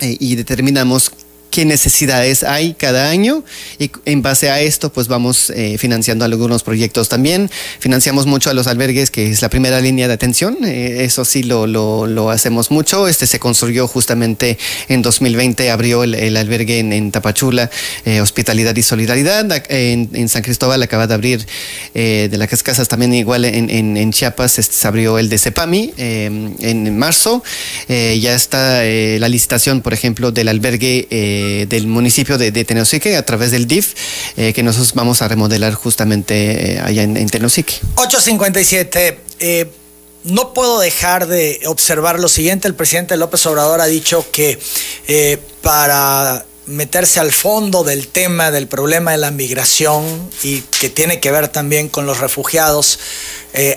eh, 0.00 0.16
y 0.20 0.36
determinamos 0.36 1.10
qué 1.50 1.64
necesidades 1.64 2.42
hay 2.42 2.74
cada 2.74 3.10
año 3.10 3.44
y 3.78 3.90
en 4.04 4.22
base 4.22 4.50
a 4.50 4.60
esto 4.60 4.92
pues 4.92 5.08
vamos 5.08 5.50
eh, 5.50 5.76
financiando 5.78 6.24
algunos 6.24 6.62
proyectos 6.62 7.08
también. 7.08 7.50
Financiamos 7.78 8.26
mucho 8.26 8.50
a 8.50 8.54
los 8.54 8.66
albergues 8.66 9.10
que 9.10 9.30
es 9.30 9.42
la 9.42 9.48
primera 9.48 9.80
línea 9.80 10.08
de 10.08 10.14
atención, 10.14 10.58
eh, 10.64 11.04
eso 11.04 11.24
sí 11.24 11.42
lo, 11.42 11.66
lo, 11.66 12.30
hacemos 12.30 12.70
mucho. 12.70 13.08
Este 13.08 13.26
se 13.26 13.38
construyó 13.38 13.88
justamente 13.88 14.58
en 14.88 15.02
2020, 15.02 15.70
abrió 15.70 16.04
el, 16.04 16.36
albergue 16.36 16.80
en, 16.80 17.10
Tapachula, 17.10 17.70
eh, 18.04 18.20
Hospitalidad 18.20 18.76
y 18.76 18.82
Solidaridad. 18.82 19.64
En, 19.70 20.28
San 20.28 20.42
Cristóbal 20.42 20.82
acaba 20.82 21.06
de 21.06 21.14
abrir 21.14 21.46
de 21.94 22.28
las 22.36 22.62
casas 22.62 22.88
también 22.88 23.14
igual 23.14 23.44
en, 23.44 24.12
Chiapas 24.12 24.52
se 24.52 24.88
abrió 24.88 25.18
el 25.18 25.28
de 25.28 25.38
Cepami 25.38 25.94
en 25.96 26.98
marzo. 26.98 27.42
ya 27.88 28.34
está 28.34 28.82
la 28.82 29.28
licitación, 29.28 29.80
por 29.80 29.94
ejemplo, 29.94 30.32
del 30.32 30.48
albergue 30.48 31.06
del 31.68 31.86
municipio 31.86 32.38
de, 32.38 32.50
de, 32.50 32.64
Tenosique 32.64 33.16
a 33.16 33.24
través 33.24 33.50
del 33.50 33.66
DIF, 33.66 33.94
eh, 34.36 34.52
que 34.52 34.62
nosotros 34.62 34.94
vamos 34.94 35.22
a 35.22 35.28
remodelar 35.28 35.74
justamente 35.74 36.74
eh, 36.74 36.80
allá 36.80 37.02
en, 37.02 37.16
en, 37.16 37.28
Tenosique. 37.28 37.74
857. 37.96 39.20
Eh, 39.40 39.70
no 40.24 40.52
puedo 40.52 40.80
dejar 40.80 41.26
de 41.26 41.60
observar 41.66 42.18
lo 42.18 42.28
siguiente. 42.28 42.68
El 42.68 42.74
presidente 42.74 43.16
López 43.16 43.44
Obrador 43.46 43.80
ha 43.80 43.86
dicho 43.86 44.26
que 44.32 44.58
para 45.62 46.44
meterse 46.66 47.20
al 47.20 47.32
fondo 47.32 47.84
del 47.84 48.08
tema 48.08 48.50
del 48.50 48.66
problema 48.66 49.12
de 49.12 49.18
la 49.18 49.30
migración 49.30 50.04
y 50.42 50.60
que 50.80 50.90
tiene 50.90 51.20
que 51.20 51.30
ver 51.30 51.48
también 51.48 51.88
con 51.88 52.04
los 52.04 52.18
refugiados, 52.18 52.98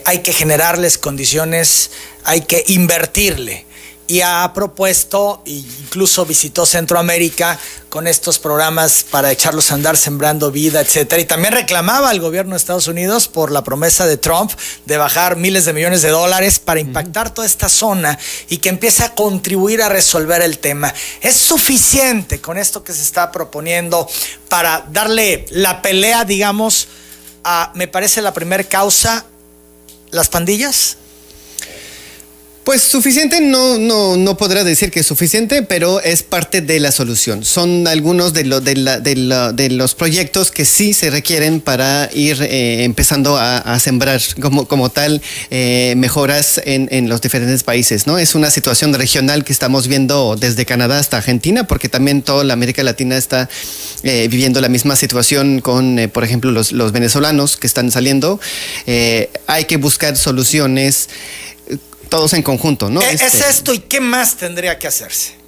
hay 0.03 0.19
que 0.19 0.33
generarles 0.33 0.97
condiciones, 0.97 1.91
hay 2.25 2.41
que 2.41 2.65
invertirle 2.67 3.65
y 4.11 4.19
ha 4.19 4.51
propuesto, 4.53 5.41
e 5.45 5.51
incluso 5.51 6.25
visitó 6.25 6.65
Centroamérica 6.65 7.57
con 7.87 8.07
estos 8.07 8.39
programas 8.39 9.05
para 9.09 9.31
echarlos 9.31 9.71
a 9.71 9.75
andar 9.75 9.95
sembrando 9.95 10.51
vida, 10.51 10.81
etcétera. 10.81 11.21
Y 11.21 11.25
también 11.25 11.53
reclamaba 11.53 12.09
al 12.09 12.19
gobierno 12.19 12.51
de 12.51 12.57
Estados 12.57 12.89
Unidos 12.89 13.29
por 13.29 13.51
la 13.51 13.63
promesa 13.63 14.05
de 14.05 14.17
Trump 14.17 14.51
de 14.85 14.97
bajar 14.97 15.37
miles 15.37 15.63
de 15.63 15.71
millones 15.71 16.01
de 16.01 16.09
dólares 16.09 16.59
para 16.59 16.81
impactar 16.81 17.33
toda 17.33 17.47
esta 17.47 17.69
zona 17.69 18.19
y 18.49 18.57
que 18.57 18.67
empiece 18.67 19.05
a 19.05 19.15
contribuir 19.15 19.81
a 19.81 19.87
resolver 19.87 20.41
el 20.41 20.59
tema. 20.59 20.93
¿Es 21.21 21.37
suficiente 21.37 22.41
con 22.41 22.57
esto 22.57 22.83
que 22.83 22.91
se 22.91 23.03
está 23.03 23.31
proponiendo 23.31 24.09
para 24.49 24.85
darle 24.91 25.45
la 25.51 25.81
pelea, 25.81 26.25
digamos, 26.25 26.89
a, 27.45 27.71
me 27.75 27.87
parece, 27.87 28.21
la 28.21 28.33
primera 28.33 28.65
causa, 28.65 29.25
las 30.09 30.27
pandillas? 30.27 30.97
Pues 32.63 32.83
suficiente 32.83 33.41
no, 33.41 33.79
no, 33.79 34.17
no 34.17 34.37
podrá 34.37 34.63
decir 34.63 34.91
que 34.91 34.99
es 34.99 35.07
suficiente, 35.07 35.63
pero 35.63 35.99
es 35.99 36.21
parte 36.21 36.61
de 36.61 36.79
la 36.79 36.91
solución. 36.91 37.43
Son 37.43 37.87
algunos 37.87 38.33
de, 38.33 38.45
lo, 38.45 38.61
de, 38.61 38.75
la, 38.75 38.99
de, 38.99 39.15
la, 39.15 39.51
de 39.51 39.71
los 39.71 39.95
proyectos 39.95 40.51
que 40.51 40.63
sí 40.63 40.93
se 40.93 41.09
requieren 41.09 41.59
para 41.59 42.07
ir 42.13 42.39
eh, 42.43 42.83
empezando 42.83 43.35
a, 43.35 43.79
sembrar 43.79 44.21
como, 44.39 44.67
como 44.67 44.91
tal 44.91 45.23
eh, 45.49 45.95
mejoras 45.97 46.61
en, 46.63 47.09
los 47.09 47.19
diferentes 47.21 47.63
países. 47.63 48.05
¿no? 48.05 48.19
Es 48.19 48.35
una 48.35 48.51
situación 48.51 48.93
regional 48.93 49.43
que 49.43 49.53
estamos 49.53 49.87
viendo 49.87 50.35
desde 50.35 50.63
Canadá 50.63 50.99
hasta 50.99 51.17
Argentina, 51.17 51.65
porque 51.65 51.89
también 51.89 52.21
toda 52.21 52.43
la 52.43 52.53
América 52.53 52.83
Latina 52.83 53.17
está 53.17 53.49
eh, 54.03 54.27
viviendo 54.29 54.61
la 54.61 54.69
misma 54.69 54.95
situación 54.95 55.61
con, 55.61 55.97
eh, 55.97 56.09
por 56.09 56.23
ejemplo, 56.23 56.51
los, 56.51 56.73
los, 56.73 56.91
venezolanos 56.91 57.57
que 57.57 57.65
están 57.65 57.89
saliendo. 57.89 58.39
Hay 59.47 59.65
que 59.65 59.77
buscar 59.77 60.15
soluciones 60.15 61.09
todos 62.11 62.33
en 62.33 62.43
conjunto, 62.43 62.89
¿no? 62.89 63.01
Es 63.01 63.21
este... 63.21 63.49
esto 63.49 63.73
y 63.73 63.79
qué 63.79 64.01
más 64.01 64.35
tendría 64.35 64.77
que 64.77 64.85
hacerse 64.85 65.40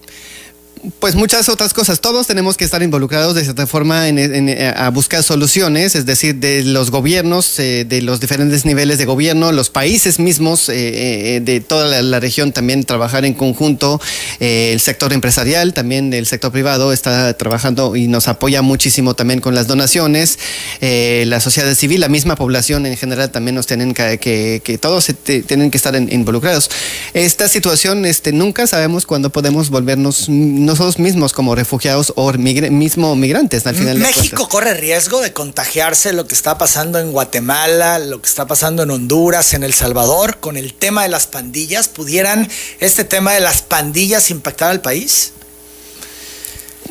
pues 1.00 1.16
muchas 1.16 1.50
otras 1.50 1.74
cosas. 1.74 2.00
Todos 2.02 2.28
tenemos 2.28 2.58
que 2.58 2.66
estar 2.66 2.84
involucrados 2.84 3.36
de 3.36 3.44
cierta 3.44 3.68
forma 3.68 4.08
en, 4.08 4.18
en, 4.20 4.78
a 4.78 4.90
buscar 4.90 5.24
soluciones, 5.24 5.96
es 5.96 6.06
decir, 6.06 6.36
de 6.36 6.64
los 6.64 6.92
gobiernos, 6.92 7.60
eh, 7.60 7.86
de 7.86 8.02
los 8.02 8.20
diferentes 8.20 8.66
niveles 8.66 8.98
de 8.98 9.06
gobierno, 9.06 9.52
los 9.52 9.70
países 9.70 10.20
mismos, 10.20 10.70
eh, 10.70 11.36
eh, 11.36 11.40
de 11.42 11.62
toda 11.62 12.02
la, 12.02 12.20
región 12.20 12.54
también 12.54 12.84
trabajar 12.84 13.26
en 13.26 13.34
conjunto, 13.34 14.00
el 14.40 14.80
sector 14.80 15.12
empresarial, 15.12 15.74
también 15.74 16.14
el 16.14 16.26
sector 16.26 16.52
privado 16.52 16.94
está 16.94 17.34
trabajando 17.34 17.96
y 17.96 18.08
nos 18.08 18.28
apoya 18.28 18.62
muchísimo 18.62 19.14
también 19.14 19.42
con 19.42 19.56
las 19.56 19.68
donaciones, 19.68 20.40
la 20.80 21.40
sociedad 21.40 21.74
civil, 21.76 22.00
la 22.00 22.08
misma 22.08 22.36
población 22.36 22.86
en 22.86 22.96
general 22.96 23.32
también 23.32 23.56
nos 23.56 23.68
tienen 23.68 23.94
que, 23.94 24.80
todos 24.80 25.08
tienen 25.24 25.70
que 25.70 25.78
estar 25.78 25.96
involucrados. 25.96 26.70
Esta 27.14 27.50
situación, 27.50 28.06
este, 28.06 28.32
nunca 28.32 28.68
sabemos 28.68 29.06
cuándo 29.06 29.32
podemos 29.32 29.70
volvernos 29.70 30.30
nosotros 30.74 31.00
mismos 31.00 31.34
como 31.34 31.56
refugiados 31.56 32.14
o 32.16 32.32
mismo 32.34 33.16
migrantes 33.16 33.66
al 33.68 33.76
final. 33.76 33.98
México 33.98 34.50
corre 34.50 34.74
riesgo 34.74 35.22
de 35.22 35.34
contagiarse 35.34 36.14
lo 36.14 36.28
que 36.28 36.36
está 36.36 36.58
pasando 36.58 37.00
en 37.00 37.12
Guatemala, 37.12 38.00
lo 38.00 38.22
que 38.22 38.28
está 38.28 38.48
pasando 38.48 38.84
en 38.84 38.92
Honduras, 38.92 39.54
en 39.54 39.64
El 39.64 39.74
Salvador, 39.74 40.40
con 40.40 40.58
el 40.58 40.74
tema 40.74 41.04
de 41.04 41.10
las 41.10 41.28
pandillas. 41.28 41.88
¿Pudieran 41.88 42.50
este 42.80 43.04
tema 43.04 43.34
de 43.34 43.40
las 43.40 43.62
pandillas 43.62 44.32
impactar 44.32 44.72
al 44.72 44.82
país? 44.82 45.34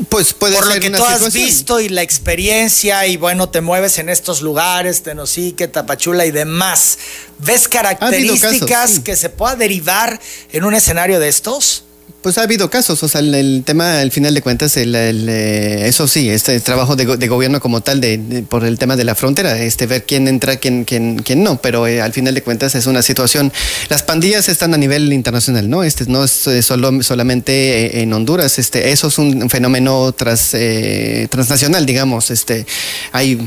Pues 0.08 0.32
puede 0.32 0.54
Por 0.54 0.66
ser 0.66 0.76
lo 0.76 0.80
que 0.80 0.88
una 0.88 0.98
tú 0.98 1.04
has 1.04 1.32
visto 1.32 1.80
y 1.80 1.88
la 1.88 2.02
experiencia 2.02 3.06
y 3.06 3.16
bueno, 3.16 3.50
te 3.50 3.60
mueves 3.60 3.98
en 3.98 4.08
estos 4.08 4.40
lugares, 4.40 5.02
Tenosique, 5.02 5.68
Tapachula 5.68 6.24
y 6.24 6.30
demás. 6.30 6.98
¿Ves 7.38 7.68
características 7.68 8.68
casos, 8.68 8.96
sí. 8.96 9.02
que 9.02 9.16
se 9.16 9.28
pueda 9.28 9.54
derivar 9.54 10.18
en 10.52 10.64
un 10.64 10.74
escenario 10.74 11.20
de 11.20 11.28
estos? 11.28 11.84
Pues 12.22 12.38
ha 12.38 12.42
habido 12.42 12.70
casos, 12.70 13.02
o 13.02 13.08
sea, 13.08 13.20
el, 13.20 13.64
tema, 13.66 13.98
al 13.98 14.12
final 14.12 14.32
de 14.32 14.42
cuentas, 14.42 14.76
el, 14.76 14.94
el, 14.94 15.28
eso 15.28 16.06
sí, 16.06 16.30
este 16.30 16.60
trabajo 16.60 16.94
de, 16.94 17.04
gobierno 17.26 17.58
como 17.60 17.80
tal, 17.80 18.00
de, 18.00 18.44
por 18.48 18.64
el 18.64 18.78
tema 18.78 18.94
de 18.94 19.02
la 19.02 19.16
frontera, 19.16 19.60
este 19.60 19.86
ver 19.86 20.04
quién 20.04 20.28
entra, 20.28 20.54
quién, 20.56 20.84
quién, 20.84 21.16
quién 21.16 21.42
no, 21.42 21.60
pero 21.60 21.88
eh, 21.88 22.00
al 22.00 22.12
final 22.12 22.32
de 22.32 22.42
cuentas 22.42 22.76
es 22.76 22.86
una 22.86 23.02
situación. 23.02 23.52
Las 23.88 24.04
pandillas 24.04 24.48
están 24.48 24.72
a 24.72 24.76
nivel 24.76 25.12
internacional, 25.12 25.68
¿no? 25.68 25.82
Este 25.82 26.06
no 26.06 26.22
es 26.22 26.48
solo, 26.62 27.02
solamente 27.02 28.02
en 28.02 28.12
Honduras, 28.12 28.60
este, 28.60 28.92
eso 28.92 29.08
es 29.08 29.18
un 29.18 29.50
fenómeno 29.50 30.14
eh, 30.52 31.26
transnacional, 31.28 31.84
digamos, 31.86 32.30
este, 32.30 32.66
hay 33.10 33.44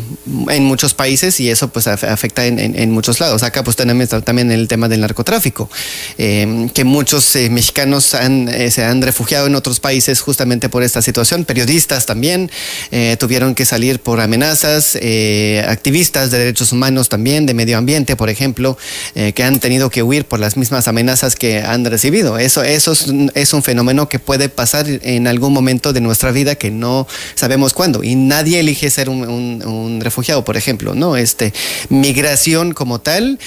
en 0.50 0.64
muchos 0.66 0.94
países 0.94 1.40
y 1.40 1.50
eso 1.50 1.70
pues 1.70 1.88
afecta 1.88 2.46
en, 2.46 2.92
muchos 2.92 3.22
lados. 3.22 3.44
Acá 3.44 3.64
pues 3.64 3.78
tenemos 3.78 4.10
también 4.26 4.52
el 4.52 4.68
tema 4.68 4.90
del 4.90 5.00
narcotráfico, 5.00 5.70
eh, 6.18 6.68
que 6.74 6.84
muchos 6.84 7.36
eh, 7.38 7.50
mexicanos 7.50 8.14
han 8.16 8.50
eh, 8.66 8.72
se 8.72 8.84
han 8.84 9.02
refugiado 9.02 9.48
en 9.48 9.56
otros 9.56 9.80
países 9.80 10.22
justamente 10.22 10.70
por 10.70 10.84
esta 10.84 11.02
situación. 11.02 11.46
Periodistas 11.46 12.06
también 12.06 12.50
eh, 12.92 13.16
tuvieron 13.20 13.56
que 13.56 13.66
salir 13.66 14.00
por 14.00 14.20
amenazas, 14.22 14.98
eh, 15.00 15.64
activistas 15.68 16.32
de 16.32 16.40
derechos 16.40 16.72
humanos 16.72 17.10
también, 17.10 17.46
de 17.46 17.54
medio 17.54 17.78
ambiente, 17.78 18.16
por 18.16 18.30
ejemplo, 18.30 18.78
que 19.14 19.44
han 19.44 19.60
tenido 19.60 19.90
que 19.90 20.04
huir 20.04 20.26
por 20.26 20.40
las 20.40 20.58
mismas 20.58 20.88
amenazas 20.88 21.36
que 21.36 21.62
han 21.62 21.86
recibido. 21.86 22.38
Eso, 22.38 22.64
eso 22.64 22.94
es, 23.34 23.54
un 23.54 23.64
fenómeno 23.64 24.10
que 24.10 24.20
puede 24.20 24.50
pasar 24.50 24.86
en 24.88 25.28
algún 25.28 25.54
momento 25.54 25.94
de 25.94 26.02
nuestra 26.02 26.32
vida 26.32 26.56
que 26.56 26.72
no 26.72 27.08
sabemos 27.36 27.74
cuándo. 27.74 28.04
Y 28.04 28.16
nadie 28.16 28.60
elige 28.60 28.90
ser 28.90 29.10
un, 29.10 30.00
refugiado, 30.02 30.44
por 30.44 30.58
ejemplo. 30.58 30.96
¿no? 30.96 31.18
Este, 31.18 31.54
migración 31.90 32.74
como 32.74 33.00
tal 33.00 33.40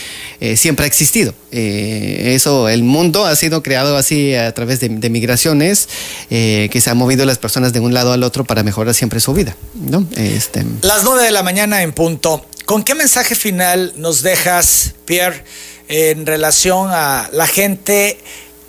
siempre 0.56 0.84
ha 0.84 0.88
existido. 0.88 1.34
Eso, 1.50 2.68
el 2.68 2.82
mundo 2.82 3.24
ha 3.24 3.34
sido 3.36 3.62
creado 3.62 3.96
así 3.96 4.34
a 4.34 4.52
través 4.52 4.80
de, 4.80 4.88
de 4.88 5.10
migraciones 5.10 5.88
eh, 6.30 6.68
que 6.70 6.80
se 6.80 6.90
han 6.90 6.96
movido 6.96 7.24
las 7.24 7.38
personas 7.38 7.72
de 7.72 7.80
un 7.80 7.94
lado 7.94 8.12
al 8.12 8.22
otro 8.22 8.44
para 8.44 8.62
mejorar 8.62 8.94
siempre 8.94 9.20
su 9.20 9.32
vida. 9.32 9.56
¿no? 9.74 10.06
Este... 10.16 10.64
Las 10.82 11.04
nueve 11.04 11.22
de 11.22 11.30
la 11.30 11.42
mañana 11.42 11.82
en 11.82 11.92
punto. 11.92 12.44
¿Con 12.66 12.82
qué 12.82 12.94
mensaje 12.94 13.34
final 13.34 13.94
nos 13.96 14.22
dejas, 14.22 14.94
Pierre, 15.06 15.42
en 15.88 16.26
relación 16.26 16.90
a 16.92 17.30
la 17.32 17.46
gente 17.46 18.18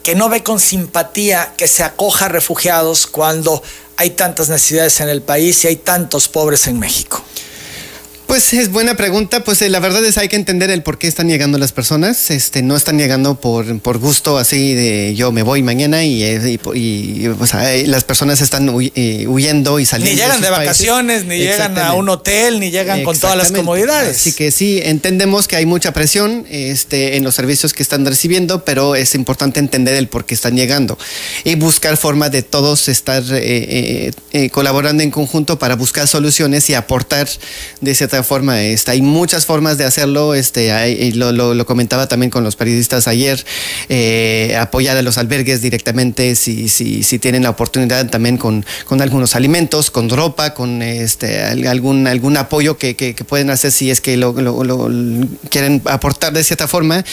que 0.04 0.16
no 0.16 0.30
ve 0.30 0.42
con 0.42 0.60
simpatía 0.60 1.54
que 1.58 1.68
se 1.68 1.84
acoja 1.84 2.26
a 2.26 2.30
refugiados 2.30 3.08
cuando 3.08 3.62
hay 3.98 4.12
tantas 4.12 4.48
necesidades 4.48 5.02
en 5.02 5.10
el 5.10 5.22
país 5.22 5.66
y 5.66 5.68
hay 5.68 5.76
tantos 5.76 6.30
pobres 6.30 6.68
en 6.68 6.80
México? 6.80 7.22
Pues 8.30 8.54
es 8.54 8.70
buena 8.70 8.94
pregunta, 8.94 9.44
pues 9.44 9.60
eh, 9.64 9.70
la 9.70 9.80
verdad 9.80 10.06
es 10.06 10.20
hay 10.20 10.28
que 10.28 10.36
entender 10.36 10.70
el 10.70 10.84
por 10.84 11.00
qué 11.00 11.08
están 11.08 11.28
llegando 11.28 11.58
las 11.58 11.72
personas, 11.72 12.30
este, 12.30 12.62
no 12.62 12.76
están 12.76 13.00
llegando 13.00 13.42
por, 13.42 13.80
por 13.80 13.98
gusto 13.98 14.38
así 14.38 14.76
de 14.76 15.16
yo 15.16 15.32
me 15.32 15.42
voy 15.42 15.64
mañana 15.64 16.04
y, 16.04 16.24
y, 16.24 16.60
y 16.76 17.28
o 17.28 17.48
sea, 17.48 17.76
las 17.88 18.04
personas 18.04 18.40
están 18.42 18.70
huyendo 18.70 19.80
y 19.80 19.86
saliendo. 19.88 20.14
Ni 20.14 20.22
llegan 20.22 20.42
de, 20.42 20.50
vacaciones, 20.52 21.26
ni 21.26 21.40
llegan 21.40 21.76
a 21.80 21.94
un 21.94 22.08
hotel, 22.08 22.60
ni 22.60 22.70
llegan 22.70 23.04
con 23.04 23.18
todas 23.18 23.36
las 23.36 23.52
comodidades. 23.52 24.18
Así 24.18 24.34
que 24.34 24.52
sí, 24.52 24.80
entendemos 24.84 25.48
que 25.48 25.56
hay 25.56 25.66
mucha 25.66 25.92
presión 25.92 26.46
este, 26.52 27.18
en 27.18 27.24
los 27.24 27.34
servicios 27.34 27.74
que 27.74 27.82
están 27.82 28.06
recibiendo, 28.06 28.64
pero 28.64 28.94
es 28.94 29.16
importante 29.16 29.60
entender 29.60 29.96
el 29.96 30.08
por 30.08 30.26
qué 30.26 30.36
están 30.36 30.56
llegando 30.56 31.00
y 31.46 31.56
buscar 31.56 31.98
forma 31.98 32.30
de 32.30 32.44
todos 32.44 32.90
estar 32.90 33.24
eh, 33.24 33.40
eh, 33.42 34.12
eh, 34.34 34.50
colaborando 34.52 35.02
en 35.02 35.10
conjunto 35.10 35.58
para 35.58 35.76
buscar 35.76 36.08
soluciones 36.08 36.70
y 36.70 36.76
aportar 36.76 37.28
de 37.82 37.96
cierta 37.96 38.19
forma. 38.24 38.64
Este, 38.64 38.92
hay 38.92 39.02
muchas 39.02 39.46
formas 39.46 39.78
de 39.78 39.86
hacerlo. 39.86 40.34
Este, 40.34 40.72
hay, 40.72 41.12
lo, 41.12 41.32
lo, 41.32 41.54
lo, 41.54 41.66
comentaba 41.66 42.08
también 42.08 42.30
con 42.30 42.44
los 42.44 42.56
periodistas 42.56 43.08
ayer. 43.08 43.46
Eh, 43.90 44.56
apoyar 44.60 44.98
a 44.98 45.02
los 45.02 45.18
albergues 45.18 45.62
directamente 45.62 46.36
si, 46.36 46.70
si, 46.70 47.04
si 47.04 47.20
tienen 47.20 47.44
la 47.44 47.50
oportunidad 47.50 48.10
también 48.10 48.38
con, 48.38 48.66
con, 48.86 49.02
algunos 49.02 49.36
alimentos, 49.36 49.92
con 49.92 50.10
ropa, 50.10 50.54
con 50.54 50.82
este, 50.82 51.44
algún, 51.44 52.08
algún 52.08 52.38
apoyo 52.38 52.78
que, 52.78 52.96
que, 52.96 53.16
que 53.16 53.24
pueden 53.24 53.50
hacer 53.50 53.72
si 53.72 53.92
es 53.92 54.02
que 54.02 54.18
lo, 54.18 54.34
lo, 54.34 54.90
quieren 55.50 55.82
aportar 55.86 56.34
de 56.34 56.44
cierta 56.44 56.68
forma. 56.68 57.04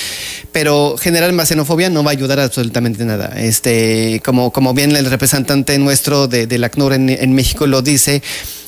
Pero 0.53 0.97
generar 0.99 1.33
más 1.33 1.49
xenofobia 1.49 1.91
no 1.91 2.05
va 2.05 2.11
a 2.11 2.13
ayudar 2.13 2.41
absolutamente 2.41 3.05
nada. 3.05 3.33
Este, 3.37 4.23
como, 4.25 4.53
como 4.53 4.75
bien 4.75 4.95
el 4.95 5.07
representante 5.07 5.79
nuestro 5.79 6.29
de, 6.29 6.47
de 6.47 6.59
la 6.59 6.71
en, 6.77 7.09
en 7.09 7.33
México 7.33 7.67
lo 7.67 7.81
dice, 7.81 8.23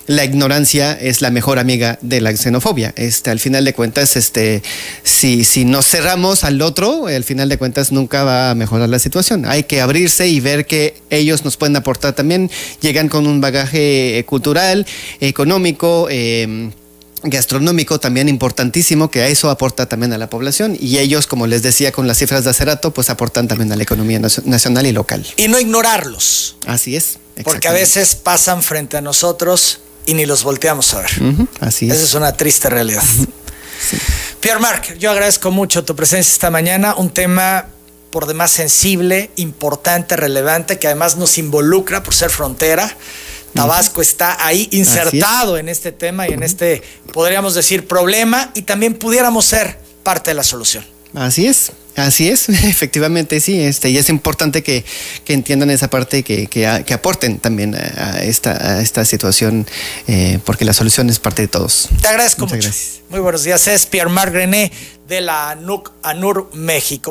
la 0.08 0.24
ignorancia 0.24 0.94
es 0.94 1.20
la 1.20 1.30
mejor 1.30 1.58
amiga 1.58 1.98
de 2.00 2.22
la 2.22 2.34
xenofobia. 2.34 2.94
Este, 2.96 3.30
al 3.30 3.38
final 3.38 3.66
de 3.66 3.74
cuentas, 3.74 4.16
este, 4.16 4.62
si, 5.02 5.44
si 5.44 5.66
nos 5.66 5.86
cerramos 5.86 6.44
al 6.44 6.60
otro, 6.62 7.06
al 7.08 7.24
final 7.24 7.50
de 7.50 7.58
cuentas 7.58 7.92
nunca 7.92 8.24
va 8.24 8.50
a 8.50 8.54
mejorar 8.54 8.88
la 8.88 8.98
situación. 8.98 9.44
Hay 9.44 9.64
que 9.64 9.82
abrirse 9.82 10.26
y 10.26 10.40
ver 10.40 10.66
que 10.66 10.96
ellos 11.10 11.44
nos 11.44 11.58
pueden 11.58 11.76
aportar 11.76 12.14
también. 12.14 12.50
Llegan 12.80 13.10
con 13.10 13.26
un 13.26 13.42
bagaje 13.42 14.24
cultural, 14.26 14.86
económico, 15.20 16.08
eh, 16.10 16.70
gastronómico 17.22 18.00
también 18.00 18.30
importantísimo 18.30 19.10
que 19.10 19.20
a 19.22 19.28
eso 19.28 19.50
aporta 19.50 19.86
también 19.86 20.12
a 20.14 20.18
la 20.18 20.30
población 20.30 20.76
y 20.78 20.98
ellos 20.98 21.26
como 21.26 21.46
les 21.46 21.62
decía 21.62 21.90
con 21.90 22.06
las 22.06 22.18
cifras 22.18 22.44
de 22.44 22.50
hace 22.50 22.64
rato 22.64 22.92
pues 22.92 23.10
aportan 23.10 23.48
también 23.48 23.72
a 23.72 23.76
la 23.76 23.82
economía 23.82 24.20
nacional 24.20 24.86
y 24.86 24.92
local 24.92 25.26
y 25.36 25.48
no 25.48 25.58
ignorarlos 25.58 26.56
así 26.66 26.94
es 26.94 27.18
porque 27.42 27.66
a 27.66 27.72
veces 27.72 28.14
pasan 28.14 28.62
frente 28.62 28.96
a 28.96 29.00
nosotros 29.00 29.80
y 30.08 30.14
ni 30.14 30.26
los 30.26 30.42
volteamos 30.42 30.92
a 30.94 31.00
ver 31.02 31.10
uh 31.20 31.24
-huh, 31.24 31.48
así 31.60 31.88
es 31.88 31.96
esa 31.96 32.04
es 32.04 32.14
una 32.14 32.32
triste 32.32 32.68
realidad 32.68 33.02
uh 33.02 33.22
-huh. 33.22 33.28
sí. 33.90 33.96
Pierre 34.40 34.60
Marc 34.60 34.98
yo 34.98 35.10
agradezco 35.10 35.50
mucho 35.50 35.84
tu 35.84 35.94
presencia 35.94 36.32
esta 36.32 36.50
mañana 36.50 36.94
un 36.96 37.10
tema 37.10 37.66
por 38.10 38.26
demás 38.26 38.50
sensible, 38.50 39.30
importante, 39.36 40.16
relevante, 40.16 40.78
que 40.78 40.86
además 40.86 41.16
nos 41.16 41.38
involucra 41.38 42.02
por 42.02 42.14
ser 42.14 42.30
frontera. 42.30 42.90
Tabasco 43.54 44.02
está 44.02 44.44
ahí 44.46 44.68
insertado 44.72 45.58
en 45.58 45.68
este 45.68 45.90
tema 45.90 46.28
y 46.28 46.32
en 46.32 46.42
este, 46.42 46.82
podríamos 47.12 47.54
decir, 47.54 47.86
problema 47.86 48.50
y 48.54 48.62
también 48.62 48.94
pudiéramos 48.94 49.46
ser 49.46 49.78
parte 50.02 50.30
de 50.30 50.34
la 50.34 50.44
solución. 50.44 50.84
Así 51.14 51.46
es. 51.46 51.72
Así 51.98 52.28
es, 52.28 52.48
efectivamente 52.48 53.40
sí, 53.40 53.61
este, 53.61 53.90
y 53.90 53.98
es 53.98 54.08
importante 54.08 54.62
que, 54.62 54.84
entiendan 55.26 55.68
esa 55.70 55.90
parte 55.90 56.18
y 56.18 56.22
que, 56.22 56.46
que, 56.46 56.94
aporten 56.94 57.38
también 57.38 57.74
a, 57.74 58.20
esta, 58.22 58.80
esta 58.80 59.04
situación, 59.04 59.66
eh, 60.06 60.38
porque 60.44 60.64
la 60.64 60.72
solución 60.72 61.11
es 61.11 61.18
parte 61.18 61.42
de 61.42 61.48
todos. 61.48 61.88
Te 62.00 62.08
agradezco 62.08 62.46
mucho. 62.46 62.70
Muy 63.11 63.20
buenos 63.20 63.42
días, 63.42 63.66
es 63.66 63.84
Pierre 63.87 64.11
Marc 64.11 64.32
René 64.32 64.70
de 65.08 65.20
la 65.22 65.50
ANUC, 65.50 65.90
ANUR 66.02 66.50
México. 66.54 67.06